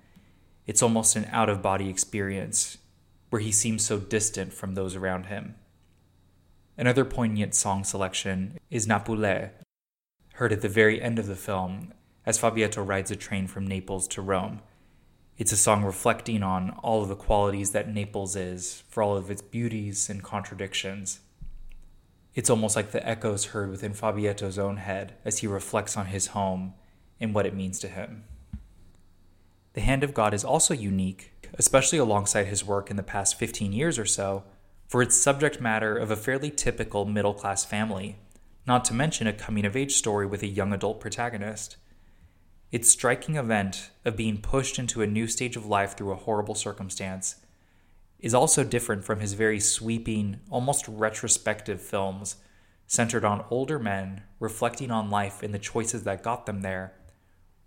It's 0.65 0.81
almost 0.81 1.15
an 1.15 1.27
out 1.31 1.49
of 1.49 1.61
body 1.61 1.89
experience 1.89 2.77
where 3.29 3.41
he 3.41 3.51
seems 3.51 3.85
so 3.85 3.99
distant 3.99 4.53
from 4.53 4.73
those 4.73 4.95
around 4.95 5.27
him. 5.27 5.55
Another 6.77 7.05
poignant 7.05 7.53
song 7.55 7.83
selection 7.83 8.57
is 8.69 8.87
Napule, 8.87 9.51
heard 10.33 10.51
at 10.51 10.61
the 10.61 10.69
very 10.69 11.01
end 11.01 11.19
of 11.19 11.27
the 11.27 11.35
film 11.35 11.93
as 12.25 12.39
Fabietto 12.39 12.81
rides 12.81 13.11
a 13.11 13.15
train 13.15 13.47
from 13.47 13.67
Naples 13.67 14.07
to 14.09 14.21
Rome. 14.21 14.61
It's 15.37 15.51
a 15.51 15.57
song 15.57 15.83
reflecting 15.83 16.43
on 16.43 16.71
all 16.81 17.03
of 17.03 17.09
the 17.09 17.15
qualities 17.15 17.71
that 17.71 17.93
Naples 17.93 18.35
is, 18.35 18.83
for 18.87 19.03
all 19.03 19.15
of 19.17 19.29
its 19.29 19.41
beauties 19.41 20.09
and 20.09 20.23
contradictions. 20.23 21.19
It's 22.33 22.49
almost 22.49 22.75
like 22.75 22.91
the 22.91 23.07
echoes 23.07 23.45
heard 23.45 23.69
within 23.69 23.93
Fabietto's 23.93 24.57
own 24.57 24.77
head 24.77 25.15
as 25.23 25.39
he 25.39 25.47
reflects 25.47 25.95
on 25.95 26.07
his 26.07 26.27
home 26.27 26.73
and 27.19 27.33
what 27.33 27.45
it 27.45 27.55
means 27.55 27.79
to 27.79 27.87
him. 27.87 28.23
The 29.75 29.81
Hand 29.81 30.05
of 30.05 30.13
God 30.13 30.33
is 30.33 30.45
also 30.45 30.73
unique, 30.73 31.33
especially 31.55 31.97
alongside 31.97 32.47
his 32.47 32.63
work 32.63 32.89
in 32.89 32.95
the 32.95 33.03
past 33.03 33.37
15 33.37 33.73
years 33.73 33.99
or 33.99 34.05
so, 34.05 34.45
for 34.87 35.01
its 35.01 35.17
subject 35.17 35.59
matter 35.59 35.97
of 35.97 36.09
a 36.09 36.15
fairly 36.15 36.49
typical 36.49 37.03
middle 37.03 37.33
class 37.33 37.65
family, 37.65 38.15
not 38.65 38.85
to 38.85 38.93
mention 38.93 39.27
a 39.27 39.33
coming 39.33 39.65
of 39.65 39.75
age 39.75 39.91
story 39.91 40.25
with 40.25 40.41
a 40.43 40.47
young 40.47 40.71
adult 40.71 41.01
protagonist. 41.01 41.75
Its 42.71 42.89
striking 42.89 43.35
event 43.35 43.91
of 44.05 44.15
being 44.15 44.37
pushed 44.37 44.79
into 44.79 45.01
a 45.01 45.07
new 45.07 45.27
stage 45.27 45.57
of 45.57 45.65
life 45.65 45.97
through 45.97 46.13
a 46.13 46.15
horrible 46.15 46.55
circumstance 46.55 47.35
is 48.17 48.33
also 48.33 48.63
different 48.63 49.03
from 49.03 49.19
his 49.19 49.33
very 49.33 49.59
sweeping, 49.59 50.39
almost 50.49 50.87
retrospective 50.87 51.81
films 51.81 52.37
centered 52.87 53.25
on 53.25 53.43
older 53.49 53.77
men 53.77 54.23
reflecting 54.39 54.89
on 54.89 55.09
life 55.09 55.43
and 55.43 55.53
the 55.53 55.59
choices 55.59 56.03
that 56.03 56.23
got 56.23 56.45
them 56.45 56.61
there, 56.61 56.93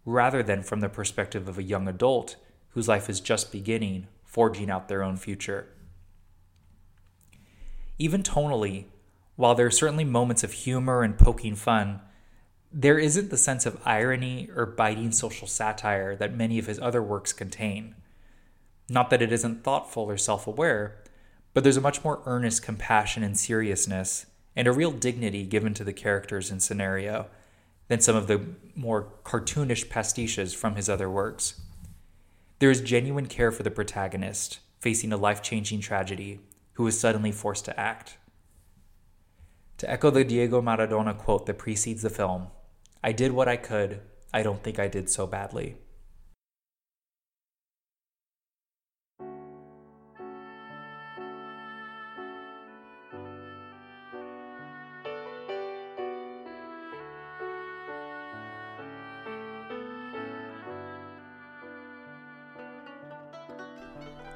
rather 0.09 0.42
than 0.42 0.62
from 0.62 0.81
the 0.81 0.88
perspective 0.88 1.49
of 1.49 1.59
a 1.59 1.62
young 1.62 1.87
adult 1.87 2.37
whose 2.71 2.88
life 2.88 3.11
is 3.11 3.21
just 3.21 3.53
beginning, 3.53 4.07
forging 4.25 4.71
out 4.71 4.88
their 4.88 5.03
own 5.03 5.18
future. 5.18 5.68
Even 7.99 8.23
tonally, 8.23 8.87
while 9.37 9.55
there 9.55 9.66
are 9.66 9.71
certainly 9.71 10.05
moments 10.05 10.42
of 10.42 10.53
humor 10.53 11.03
and 11.03 11.18
poking 11.18 11.55
fun, 11.55 12.01
there 12.73 12.99
isn't 12.99 13.29
the 13.29 13.37
sense 13.37 13.66
of 13.66 13.83
irony 13.85 14.49
or 14.57 14.64
biting 14.64 15.12
social 15.12 15.47
satire 15.47 16.16
that 16.16 16.35
many 16.35 16.59
of 16.59 16.66
his 16.66 16.81
other 16.81 17.03
works 17.03 17.35
contain. 17.35 17.94
Not 18.88 19.11
that 19.11 19.21
it 19.21 19.31
isn't 19.31 19.62
thoughtful 19.62 20.05
or 20.05 20.16
self 20.16 20.47
aware, 20.47 21.03
but 21.53 21.64
there's 21.64 21.77
a 21.77 21.83
much 21.83 22.03
more 22.03 22.23
earnest 22.25 22.62
compassion 22.62 23.23
and 23.23 23.38
seriousness, 23.38 24.25
and 24.57 24.66
a 24.66 24.73
real 24.73 24.90
dignity 24.90 25.44
given 25.44 25.75
to 25.75 25.85
the 25.85 25.92
characters 25.92 26.51
and 26.51 26.62
scenario 26.62 27.27
than 27.88 28.01
some 28.01 28.16
of 28.16 28.27
the 28.27 28.40
more 28.74 29.12
cartoonish 29.24 29.88
pastiches 29.88 30.55
from 30.55 30.77
his 30.77 30.88
other 30.88 31.11
works. 31.11 31.61
There 32.59 32.70
is 32.70 32.81
genuine 32.81 33.27
care 33.27 33.51
for 33.51 33.62
the 33.62 33.70
protagonist, 33.70 34.61
facing 34.81 35.12
a 35.12 35.16
life 35.16 35.42
changing 35.42 35.81
tragedy, 35.81 36.40
who 36.74 36.87
is 36.87 36.98
suddenly 36.98 37.33
forced 37.33 37.64
to 37.64 37.79
act. 37.79 38.18
To 39.79 39.90
echo 39.90 40.11
the 40.11 40.24
Diego 40.24 40.61
Maradona 40.61 41.16
quote 41.16 41.46
that 41.46 41.59
precedes 41.59 42.03
the 42.03 42.11
film, 42.11 42.48
I 43.03 43.12
did 43.12 43.33
what 43.33 43.48
I 43.48 43.57
could. 43.57 44.01
I 44.33 44.42
don't 44.42 44.62
think 44.62 44.79
I 44.79 44.88
did 44.88 45.09
so 45.09 45.27
badly. 45.27 45.77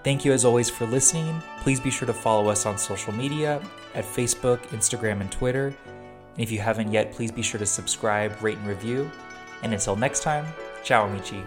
Thank 0.04 0.24
you 0.24 0.32
as 0.32 0.44
always 0.44 0.68
for 0.68 0.86
listening. 0.86 1.40
Please 1.60 1.78
be 1.78 1.90
sure 1.90 2.06
to 2.06 2.12
follow 2.14 2.48
us 2.48 2.66
on 2.66 2.76
social 2.76 3.12
media 3.12 3.62
at 3.94 4.04
Facebook, 4.04 4.58
Instagram, 4.68 5.20
and 5.20 5.30
Twitter 5.30 5.74
and 6.34 6.42
if 6.42 6.50
you 6.50 6.58
haven't 6.58 6.92
yet, 6.92 7.12
please 7.12 7.30
be 7.30 7.42
sure 7.42 7.58
to 7.58 7.66
subscribe, 7.66 8.40
rate, 8.42 8.58
and 8.58 8.66
review. 8.66 9.10
And 9.62 9.72
until 9.72 9.96
next 9.96 10.22
time, 10.22 10.46
ciao 10.82 11.06
amici. 11.06 11.42